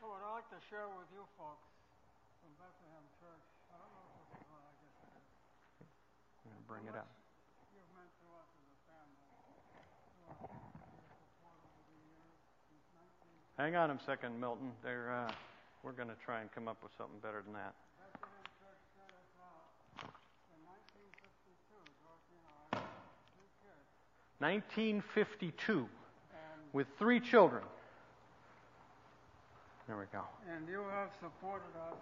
Well, 0.00 0.12
what 0.12 0.22
I'd 0.22 0.34
like 0.36 0.50
to 0.50 0.66
share 0.70 0.86
with 0.86 1.10
you 1.10 1.26
folks 1.36 1.66
from 2.40 2.54
Bethlehem 2.62 3.02
Church 3.18 3.42
bring 6.68 6.82
it 6.88 6.96
up. 6.96 7.08
Hang 13.58 13.76
on 13.76 13.90
a 13.90 13.98
second, 14.06 14.40
Milton. 14.40 14.72
They're, 14.82 15.12
uh, 15.12 15.30
we're 15.82 15.92
going 15.92 16.08
to 16.08 16.16
try 16.24 16.40
and 16.40 16.50
come 16.52 16.68
up 16.68 16.78
with 16.82 16.92
something 16.96 17.18
better 17.20 17.42
than 17.44 17.52
that. 17.52 17.74
1952, 24.42 25.88
with 26.72 26.88
three 26.98 27.20
children. 27.20 27.62
There 29.86 29.96
we 29.96 30.06
go. 30.12 30.22
And 30.50 30.66
you 30.68 30.82
have 30.90 31.10
supported 31.20 31.70
us 31.78 31.94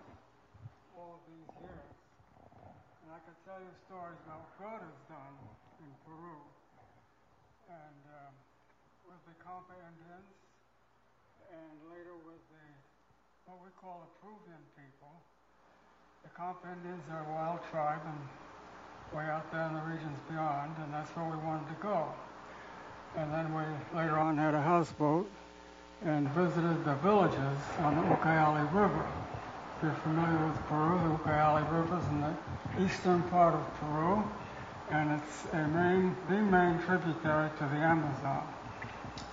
all 0.97 1.21
these 1.29 1.61
years. 1.61 2.00
And 3.11 3.19
I 3.19 3.27
could 3.27 3.43
tell 3.43 3.59
you 3.59 3.75
stories 3.91 4.23
about 4.23 4.47
what 4.47 4.55
God 4.63 4.81
has 4.87 4.99
done 5.11 5.35
in 5.83 5.91
Peru 6.07 6.39
and 7.67 8.01
um, 8.07 8.31
with 9.03 9.19
the 9.27 9.35
Campa 9.43 9.75
Indians 9.83 10.31
and 11.51 11.75
later 11.91 12.15
with 12.23 12.39
the 12.55 12.67
what 13.51 13.59
we 13.67 13.75
call 13.83 14.07
the 14.07 14.13
Peruvian 14.23 14.63
people. 14.79 15.11
The 16.23 16.31
Campa 16.39 16.71
Indians 16.71 17.03
are 17.11 17.27
a 17.27 17.31
wild 17.35 17.59
tribe 17.75 17.99
and 18.07 18.23
way 19.11 19.27
out 19.27 19.51
there 19.51 19.67
in 19.67 19.75
the 19.75 19.83
regions 19.91 20.15
beyond, 20.31 20.79
and 20.79 20.95
that's 20.95 21.11
where 21.19 21.27
we 21.27 21.39
wanted 21.43 21.67
to 21.67 21.79
go. 21.83 22.07
And 23.19 23.27
then 23.35 23.51
we 23.51 23.67
later 23.91 24.23
on 24.23 24.39
had 24.39 24.55
a 24.55 24.63
houseboat 24.63 25.27
and 26.07 26.31
visited 26.31 26.87
the 26.87 26.95
villages 27.03 27.59
on 27.83 27.99
the 27.99 28.07
Ucayali 28.15 28.71
River 28.71 29.03
If 29.83 29.83
you're 29.83 29.99
familiar 30.07 30.47
with 30.47 30.63
Peru, 30.71 30.95
the 31.03 31.19
Ucayali 31.19 31.67
River 31.75 31.99
is 31.99 32.00
eastern 32.85 33.23
part 33.25 33.55
of 33.55 33.75
Peru, 33.81 34.23
and 34.91 35.11
it's 35.13 35.45
a 35.53 35.69
main, 35.69 36.17
the 36.29 36.41
main 36.41 36.79
tributary 36.81 37.51
to 37.59 37.65
the 37.65 37.77
Amazon. 37.77 38.47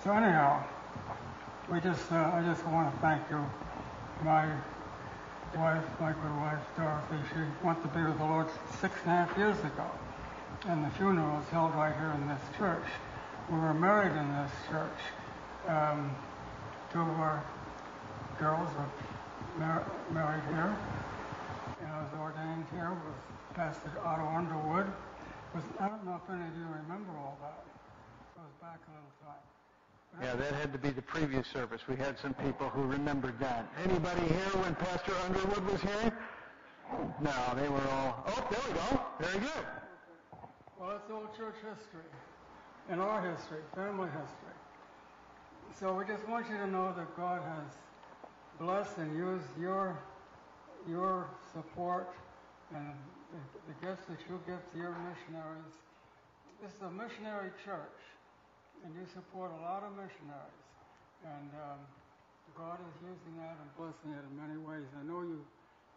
So 0.04 0.12
anyhow, 0.12 0.64
we 1.70 1.80
just, 1.80 2.10
uh, 2.12 2.30
I 2.34 2.42
just 2.42 2.64
want 2.66 2.92
to 2.92 3.00
thank 3.00 3.22
you. 3.30 3.44
My 4.22 4.46
wife, 5.56 5.84
my 6.00 6.12
good 6.12 6.36
wife, 6.36 6.60
Dorothy, 6.76 7.16
she 7.30 7.66
went 7.66 7.80
to 7.82 7.88
be 7.88 8.02
with 8.04 8.18
the 8.18 8.24
Lord 8.24 8.46
six 8.80 8.94
and 9.04 9.12
a 9.12 9.16
half 9.16 9.38
years 9.38 9.58
ago, 9.60 9.90
and 10.66 10.84
the 10.84 10.90
funeral 10.90 11.36
was 11.36 11.48
held 11.48 11.74
right 11.74 11.94
here 11.94 12.12
in 12.20 12.28
this 12.28 12.42
church. 12.58 12.84
We 13.50 13.58
were 13.58 13.74
married 13.74 14.12
in 14.12 14.28
this 14.34 14.52
church. 14.68 14.98
Um, 15.66 16.14
two 16.92 17.00
of 17.00 17.08
our 17.08 17.42
girls 18.38 18.68
were 18.76 19.64
mar- 19.64 19.90
married 20.12 20.42
here. 20.50 20.76
And 21.80 21.90
I 21.90 22.02
was 22.02 22.12
ordained 22.20 22.66
here 22.72 22.90
with 22.90 23.37
Pastor 23.58 23.90
Otto 24.06 24.22
Underwood. 24.22 24.86
Was, 25.52 25.64
I 25.80 25.88
don't 25.88 26.06
know 26.06 26.14
if 26.22 26.30
any 26.30 26.46
of 26.46 26.54
you 26.54 26.62
remember 26.62 27.10
all 27.18 27.36
that. 27.42 27.66
It 27.66 28.38
goes 28.38 28.54
back 28.62 28.78
a 28.86 28.90
little 28.94 29.10
time. 29.18 29.42
But 30.14 30.24
yeah, 30.24 30.36
that 30.36 30.54
had 30.60 30.72
to 30.74 30.78
be 30.78 30.90
the 30.90 31.02
previous 31.02 31.48
service. 31.48 31.80
We 31.88 31.96
had 31.96 32.16
some 32.20 32.34
people 32.34 32.68
who 32.68 32.82
remembered 32.82 33.36
that. 33.40 33.66
Anybody 33.82 34.28
here 34.28 34.62
when 34.62 34.76
Pastor 34.76 35.12
Underwood 35.26 35.72
was 35.72 35.80
here? 35.80 36.16
No, 37.20 37.34
they 37.56 37.68
were 37.68 37.82
all. 37.90 38.22
Oh, 38.28 38.46
there 38.48 38.60
we 38.62 38.74
go. 38.78 39.00
Very 39.18 39.40
good. 39.40 39.66
Well, 40.78 40.92
it's 40.94 41.10
old 41.10 41.36
church 41.36 41.56
history, 41.56 42.06
and 42.88 43.00
our 43.00 43.20
history, 43.28 43.62
family 43.74 44.08
history. 44.10 44.54
So 45.80 45.94
we 45.94 46.04
just 46.04 46.28
want 46.28 46.48
you 46.48 46.58
to 46.58 46.66
know 46.68 46.94
that 46.96 47.16
God 47.16 47.42
has 47.42 47.74
blessed 48.60 48.98
and 48.98 49.16
used 49.16 49.50
your 49.58 49.98
your 50.88 51.26
support 51.52 52.14
and 52.72 52.94
the, 53.32 53.40
the 53.68 53.76
gifts 53.84 54.04
that 54.08 54.20
you 54.28 54.40
give 54.46 54.60
to 54.72 54.76
your 54.76 54.96
missionaries. 55.04 55.74
This 56.62 56.72
is 56.72 56.82
a 56.82 56.90
missionary 56.90 57.52
church, 57.64 58.00
and 58.84 58.94
you 58.94 59.04
support 59.14 59.52
a 59.52 59.60
lot 59.62 59.84
of 59.84 59.92
missionaries, 59.94 60.64
and 61.22 61.50
um, 61.54 61.80
God 62.56 62.80
is 62.80 62.94
using 63.04 63.38
that 63.38 63.54
and 63.60 63.68
blessing 63.76 64.10
it 64.16 64.24
in 64.26 64.34
many 64.34 64.58
ways. 64.58 64.88
I 64.98 65.04
know 65.06 65.22
you 65.22 65.44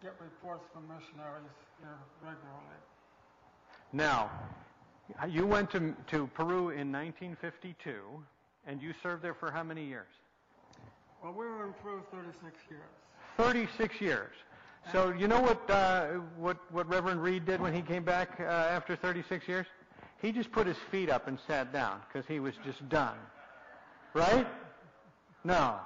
get 0.04 0.14
reports 0.20 0.66
from 0.74 0.84
missionaries 0.86 1.56
here 1.80 1.98
regularly. 2.22 2.80
Now, 3.94 4.30
you 5.28 5.46
went 5.46 5.72
to, 5.72 5.96
to 6.12 6.28
Peru 6.36 6.70
in 6.70 6.92
1952, 6.92 8.02
and 8.68 8.82
you 8.82 8.94
served 9.02 9.24
there 9.24 9.34
for 9.34 9.52
how 9.52 9.64
many 9.64 9.86
years? 9.86 10.08
Well, 11.24 11.34
we 11.34 11.46
were 11.46 11.68
in 11.68 11.74
Peru 11.82 12.02
36 12.12 12.56
years. 12.70 12.82
36 13.38 14.02
years. 14.02 14.34
So 14.92 15.14
you 15.14 15.28
know 15.28 15.40
what 15.40 15.70
uh, 15.70 16.08
what 16.38 16.58
what 16.72 16.90
Reverend 16.90 17.22
Reed 17.22 17.46
did 17.46 17.62
when 17.62 17.74
he 17.74 17.82
came 17.82 18.04
back 18.04 18.40
uh, 18.40 18.44
after 18.44 18.96
36 18.96 19.48
years? 19.48 19.68
He 20.22 20.32
just 20.32 20.52
put 20.52 20.68
his 20.68 20.78
feet 20.90 21.10
up 21.10 21.28
and 21.28 21.38
sat 21.48 21.72
down 21.74 22.02
because 22.08 22.28
he 22.28 22.40
was 22.40 22.54
just 22.66 22.88
done. 22.90 23.18
Right? 24.14 24.48
No. 25.44 25.80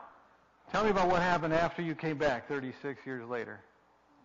Tell 0.71 0.83
me 0.83 0.89
about 0.89 1.07
what 1.07 1.21
happened 1.21 1.53
after 1.53 1.81
you 1.81 1.95
came 1.95 2.17
back 2.17 2.47
36 2.47 3.05
years 3.05 3.27
later. 3.29 3.59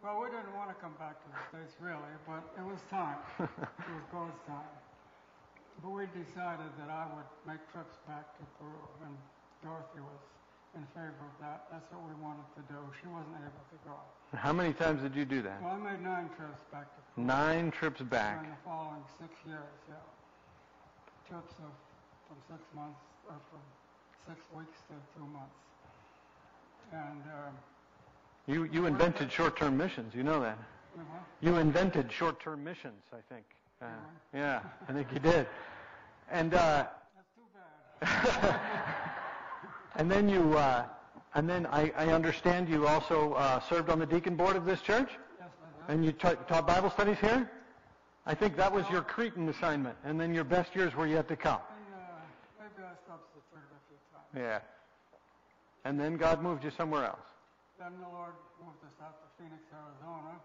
Well, 0.02 0.18
we 0.18 0.32
didn't 0.32 0.56
want 0.56 0.72
to 0.72 0.78
come 0.80 0.96
back 0.96 1.20
to 1.20 1.28
the 1.28 1.40
States 1.52 1.76
really, 1.78 2.14
but 2.26 2.40
it 2.56 2.64
was 2.64 2.80
time. 2.88 3.20
it 3.38 3.92
was 3.92 4.06
God's 4.10 4.40
time. 4.48 4.72
But 5.84 5.92
we 5.92 6.08
decided 6.16 6.72
that 6.80 6.88
I 6.88 7.06
would 7.12 7.30
make 7.46 7.60
trips 7.70 8.00
back 8.08 8.32
to 8.40 8.42
Peru, 8.56 8.80
and 9.04 9.12
Dorothy 9.62 10.00
was 10.00 10.24
in 10.74 10.84
favor 10.96 11.20
of 11.20 11.34
that. 11.44 11.68
That's 11.68 11.84
what 11.92 12.02
we 12.08 12.16
wanted 12.16 12.48
to 12.56 12.62
do. 12.66 12.80
She 12.98 13.06
wasn't 13.12 13.44
able 13.44 13.64
to 13.68 13.78
go. 13.84 13.96
How 14.34 14.52
many 14.52 14.72
times 14.72 15.02
did 15.02 15.16
you 15.16 15.24
do 15.24 15.42
that? 15.42 15.60
Well, 15.62 15.72
I 15.72 15.92
made 15.92 16.02
nine 16.02 16.28
trips 16.36 16.62
back 16.72 16.84
to 16.94 17.00
Peru. 17.14 17.26
Nine 17.26 17.70
trips 17.72 18.00
back. 18.00 18.38
During 18.38 18.50
the 18.50 18.56
following 18.64 19.02
six 19.18 19.30
years, 19.44 19.58
yeah. 19.88 19.94
Trips 21.28 21.54
of 21.58 21.72
from 22.28 22.36
six 22.48 22.62
months, 22.74 23.00
or 23.28 23.34
from 23.50 23.60
six 24.26 24.38
weeks 24.56 24.78
to 24.88 24.94
two 25.18 25.26
months. 25.26 25.54
And 26.92 27.22
um, 27.22 27.54
You 28.46 28.64
you 28.72 28.86
invented 28.86 29.32
short-term 29.32 29.76
missions. 29.76 30.14
You 30.14 30.22
know 30.22 30.40
that. 30.40 30.58
went. 30.96 31.08
You 31.40 31.56
invented 31.56 32.12
short-term 32.12 32.62
missions. 32.62 33.02
I 33.12 33.18
think. 33.32 33.44
Uh, 33.82 33.86
yeah, 34.32 34.60
I 34.88 34.92
think 34.92 35.08
you 35.12 35.18
did. 35.18 35.46
And 36.30 36.54
uh, 36.54 36.86
That's 37.16 37.28
too 37.34 37.46
bad. 38.00 38.60
and 39.96 40.10
then 40.10 40.28
you 40.28 40.56
uh, 40.56 40.84
and 41.34 41.48
then 41.48 41.66
I, 41.66 41.92
I 41.96 42.06
understand 42.08 42.68
you 42.68 42.86
also 42.86 43.34
uh, 43.34 43.60
served 43.60 43.88
on 43.90 43.98
the 43.98 44.06
deacon 44.06 44.36
board 44.36 44.56
of 44.56 44.64
this 44.64 44.80
church. 44.80 45.10
Yes, 45.38 45.48
I 45.62 45.92
did. 45.92 45.94
And 45.94 46.04
you 46.04 46.12
ta- 46.12 46.34
taught 46.48 46.66
Bible 46.66 46.90
studies 46.90 47.18
here? 47.20 47.50
I 48.26 48.34
think 48.34 48.56
that 48.56 48.72
was 48.72 48.84
your 48.90 49.02
Cretan 49.02 49.48
assignment, 49.48 49.96
and 50.04 50.20
then 50.20 50.34
your 50.34 50.44
best 50.44 50.74
years 50.76 50.94
were 50.94 51.06
yet 51.06 51.28
to 51.28 51.36
come. 51.36 51.60
And, 51.60 51.94
uh, 51.94 52.04
maybe 52.60 52.82
I 52.84 52.94
substituted 53.08 53.70
a 53.72 53.80
few 53.88 53.98
times. 54.12 54.28
Yeah. 54.36 54.60
And 55.88 55.98
then 55.98 56.16
God 56.16 56.42
moved 56.42 56.62
you 56.64 56.70
somewhere 56.70 57.06
else. 57.06 57.24
Then 57.78 57.96
the 57.96 58.10
Lord 58.12 58.36
moved 58.60 58.84
us 58.84 58.92
out 59.00 59.16
to 59.24 59.26
Phoenix, 59.40 59.62
Arizona, 59.72 60.36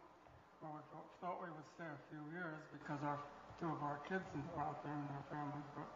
where 0.62 0.72
we 0.72 0.82
thought- 1.20 1.42
we 1.42 1.50
would 1.52 1.70
stay 1.76 1.84
a 1.90 2.02
few 2.10 2.22
years 2.32 2.62
because 2.72 3.02
our 3.04 3.20
two 3.60 3.68
of 3.68 3.82
our 3.84 4.00
kids 4.08 4.24
are 4.56 4.62
out 4.64 4.84
there 4.84 4.94
and 4.94 5.10
their 5.10 5.26
families. 5.30 5.68
But 5.76 5.90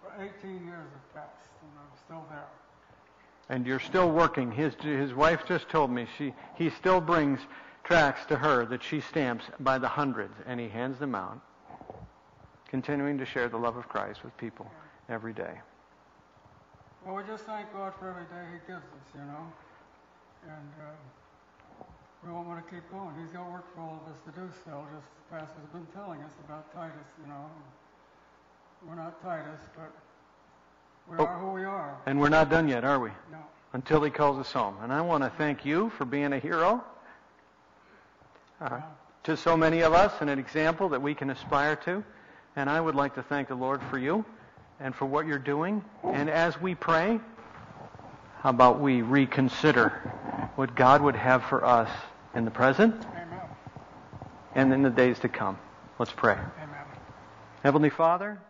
for 0.00 0.10
18 0.22 0.64
years 0.66 0.86
have 0.92 1.08
passed, 1.14 1.50
and 1.62 1.72
I'm 1.80 1.94
still 2.04 2.24
there. 2.30 2.48
And 3.50 3.66
you're 3.66 3.80
still 3.80 4.10
working. 4.10 4.50
His 4.50 4.72
his 4.80 5.12
wife 5.12 5.42
just 5.46 5.68
told 5.68 5.90
me 5.90 6.06
she 6.16 6.32
he 6.54 6.70
still 6.70 7.00
brings 7.00 7.40
tracts 7.84 8.24
to 8.26 8.36
her 8.36 8.64
that 8.66 8.82
she 8.82 9.00
stamps 9.00 9.44
by 9.60 9.76
the 9.76 9.88
hundreds, 9.88 10.34
and 10.46 10.58
he 10.58 10.68
hands 10.68 10.98
them 10.98 11.14
out, 11.14 11.40
continuing 12.68 13.18
to 13.18 13.26
share 13.26 13.48
the 13.48 13.58
love 13.58 13.76
of 13.76 13.88
Christ 13.88 14.24
with 14.24 14.34
people 14.38 14.70
every 15.08 15.32
day. 15.32 15.60
Well, 17.04 17.16
we 17.16 17.22
just 17.24 17.44
thank 17.44 17.72
God 17.72 17.92
for 17.98 18.12
every 18.12 18.28
day 18.28 18.44
He 18.52 18.60
gives 18.68 18.84
us, 18.84 19.06
you 19.16 19.24
know. 19.24 19.48
And 20.44 20.70
uh, 20.76 21.84
we 22.20 22.28
want 22.32 22.60
to 22.60 22.66
keep 22.68 22.84
going. 22.92 23.16
He's 23.16 23.32
got 23.32 23.48
work 23.50 23.64
for 23.74 23.80
all 23.80 24.04
of 24.04 24.12
us 24.12 24.20
to 24.28 24.32
do 24.36 24.44
still, 24.60 24.84
just 24.92 25.08
the 25.08 25.24
pastor's 25.32 25.68
been 25.72 25.88
telling 25.96 26.20
us 26.20 26.32
about 26.44 26.68
Titus, 26.76 27.08
you 27.24 27.28
know. 27.28 27.48
We're 28.84 29.00
not 29.00 29.16
Titus, 29.24 29.60
but 29.72 29.92
we 31.08 31.16
Oh. 31.18 31.24
are 31.26 31.38
who 31.38 31.50
we 31.52 31.64
are. 31.64 31.96
And 32.06 32.20
we're 32.20 32.28
not 32.28 32.50
done 32.50 32.68
yet, 32.68 32.84
are 32.84 32.98
we? 32.98 33.10
No. 33.30 33.38
Until 33.72 34.02
he 34.02 34.10
calls 34.10 34.38
us 34.38 34.52
home. 34.52 34.76
And 34.82 34.92
I 34.92 35.00
want 35.00 35.22
to 35.24 35.30
thank 35.30 35.64
you 35.64 35.90
for 35.90 36.04
being 36.04 36.32
a 36.32 36.38
hero 36.38 36.82
uh, 38.60 38.80
to 39.24 39.36
so 39.36 39.56
many 39.56 39.82
of 39.82 39.92
us 39.92 40.12
and 40.20 40.28
an 40.30 40.38
example 40.38 40.88
that 40.90 41.02
we 41.02 41.14
can 41.14 41.30
aspire 41.30 41.76
to. 41.76 42.04
And 42.56 42.68
I 42.68 42.80
would 42.80 42.94
like 42.94 43.14
to 43.14 43.22
thank 43.22 43.48
the 43.48 43.54
Lord 43.54 43.80
for 43.90 43.98
you 43.98 44.24
and 44.80 44.94
for 44.94 45.06
what 45.06 45.26
you're 45.26 45.38
doing. 45.38 45.84
And 46.04 46.28
as 46.28 46.60
we 46.60 46.74
pray, 46.74 47.20
how 48.40 48.50
about 48.50 48.80
we 48.80 49.02
reconsider 49.02 49.90
what 50.56 50.74
God 50.74 51.00
would 51.02 51.16
have 51.16 51.44
for 51.44 51.64
us 51.64 51.90
in 52.34 52.44
the 52.44 52.50
present 52.50 52.94
Amen. 52.94 53.40
and 54.54 54.72
in 54.72 54.82
the 54.82 54.90
days 54.90 55.18
to 55.20 55.28
come? 55.28 55.58
Let's 55.98 56.12
pray. 56.12 56.32
Amen. 56.34 56.84
Heavenly 57.62 57.90
Father, 57.90 58.40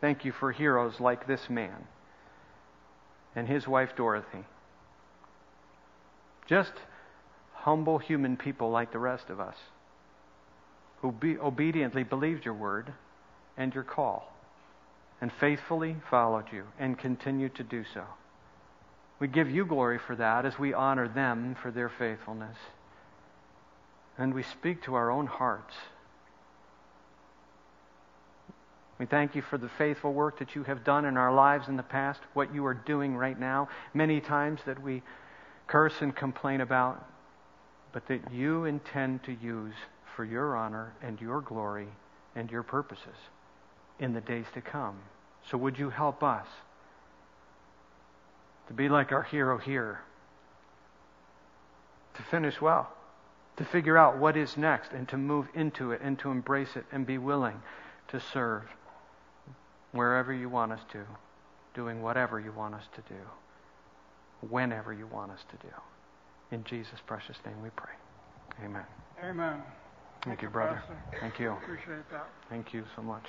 thank 0.00 0.24
you 0.24 0.32
for 0.32 0.52
heroes 0.52 1.00
like 1.00 1.26
this 1.26 1.48
man 1.48 1.86
and 3.34 3.46
his 3.46 3.66
wife 3.66 3.90
Dorothy. 3.96 4.44
Just 6.46 6.72
humble 7.52 7.98
human 7.98 8.36
people 8.36 8.70
like 8.70 8.92
the 8.92 8.98
rest 8.98 9.30
of 9.30 9.38
us 9.38 9.56
who 11.00 11.12
be 11.12 11.38
obediently 11.38 12.02
believed 12.02 12.44
your 12.44 12.54
word 12.54 12.92
and 13.56 13.74
your 13.74 13.84
call 13.84 14.32
and 15.20 15.30
faithfully 15.32 15.96
followed 16.10 16.46
you 16.52 16.64
and 16.78 16.98
continue 16.98 17.48
to 17.50 17.62
do 17.62 17.84
so. 17.94 18.04
We 19.18 19.28
give 19.28 19.50
you 19.50 19.66
glory 19.66 19.98
for 19.98 20.16
that 20.16 20.46
as 20.46 20.58
we 20.58 20.72
honor 20.72 21.06
them 21.06 21.54
for 21.60 21.70
their 21.70 21.90
faithfulness. 21.90 22.56
And 24.16 24.34
we 24.34 24.42
speak 24.42 24.82
to 24.82 24.94
our 24.94 25.10
own 25.10 25.26
hearts. 25.26 25.74
We 29.00 29.06
thank 29.06 29.34
you 29.34 29.40
for 29.40 29.56
the 29.56 29.70
faithful 29.70 30.12
work 30.12 30.38
that 30.40 30.54
you 30.54 30.62
have 30.64 30.84
done 30.84 31.06
in 31.06 31.16
our 31.16 31.32
lives 31.32 31.68
in 31.68 31.76
the 31.78 31.82
past, 31.82 32.20
what 32.34 32.54
you 32.54 32.66
are 32.66 32.74
doing 32.74 33.16
right 33.16 33.40
now, 33.40 33.70
many 33.94 34.20
times 34.20 34.60
that 34.66 34.80
we 34.82 35.02
curse 35.66 36.02
and 36.02 36.14
complain 36.14 36.60
about, 36.60 37.02
but 37.92 38.06
that 38.08 38.30
you 38.30 38.66
intend 38.66 39.22
to 39.22 39.32
use 39.32 39.72
for 40.14 40.26
your 40.26 40.54
honor 40.54 40.92
and 41.02 41.18
your 41.18 41.40
glory 41.40 41.88
and 42.36 42.50
your 42.50 42.62
purposes 42.62 43.16
in 44.00 44.12
the 44.12 44.20
days 44.20 44.44
to 44.52 44.60
come. 44.60 44.98
So 45.50 45.56
would 45.56 45.78
you 45.78 45.88
help 45.88 46.22
us 46.22 46.46
to 48.68 48.74
be 48.74 48.90
like 48.90 49.12
our 49.12 49.22
hero 49.22 49.56
here, 49.56 50.00
to 52.16 52.22
finish 52.24 52.60
well, 52.60 52.92
to 53.56 53.64
figure 53.64 53.96
out 53.96 54.18
what 54.18 54.36
is 54.36 54.58
next 54.58 54.92
and 54.92 55.08
to 55.08 55.16
move 55.16 55.46
into 55.54 55.92
it 55.92 56.02
and 56.04 56.18
to 56.18 56.30
embrace 56.30 56.76
it 56.76 56.84
and 56.92 57.06
be 57.06 57.16
willing 57.16 57.62
to 58.08 58.20
serve 58.20 58.64
wherever 59.92 60.32
you 60.32 60.48
want 60.48 60.72
us 60.72 60.80
to, 60.92 61.04
doing 61.74 62.02
whatever 62.02 62.40
you 62.40 62.52
want 62.52 62.74
us 62.74 62.84
to 62.94 63.02
do, 63.02 63.20
whenever 64.48 64.92
you 64.92 65.06
want 65.06 65.30
us 65.32 65.40
to 65.50 65.56
do. 65.66 65.72
In 66.50 66.64
Jesus' 66.64 67.00
precious 67.06 67.36
name 67.44 67.60
we 67.62 67.70
pray. 67.70 67.92
Amen. 68.64 68.84
Amen. 69.24 69.62
Thank 70.24 70.42
you, 70.42 70.48
brother. 70.48 70.82
Pastor. 70.86 71.18
Thank 71.20 71.38
you. 71.38 71.52
Appreciate 71.52 72.10
that. 72.10 72.28
Thank 72.48 72.74
you 72.74 72.84
so 72.96 73.02
much. 73.02 73.24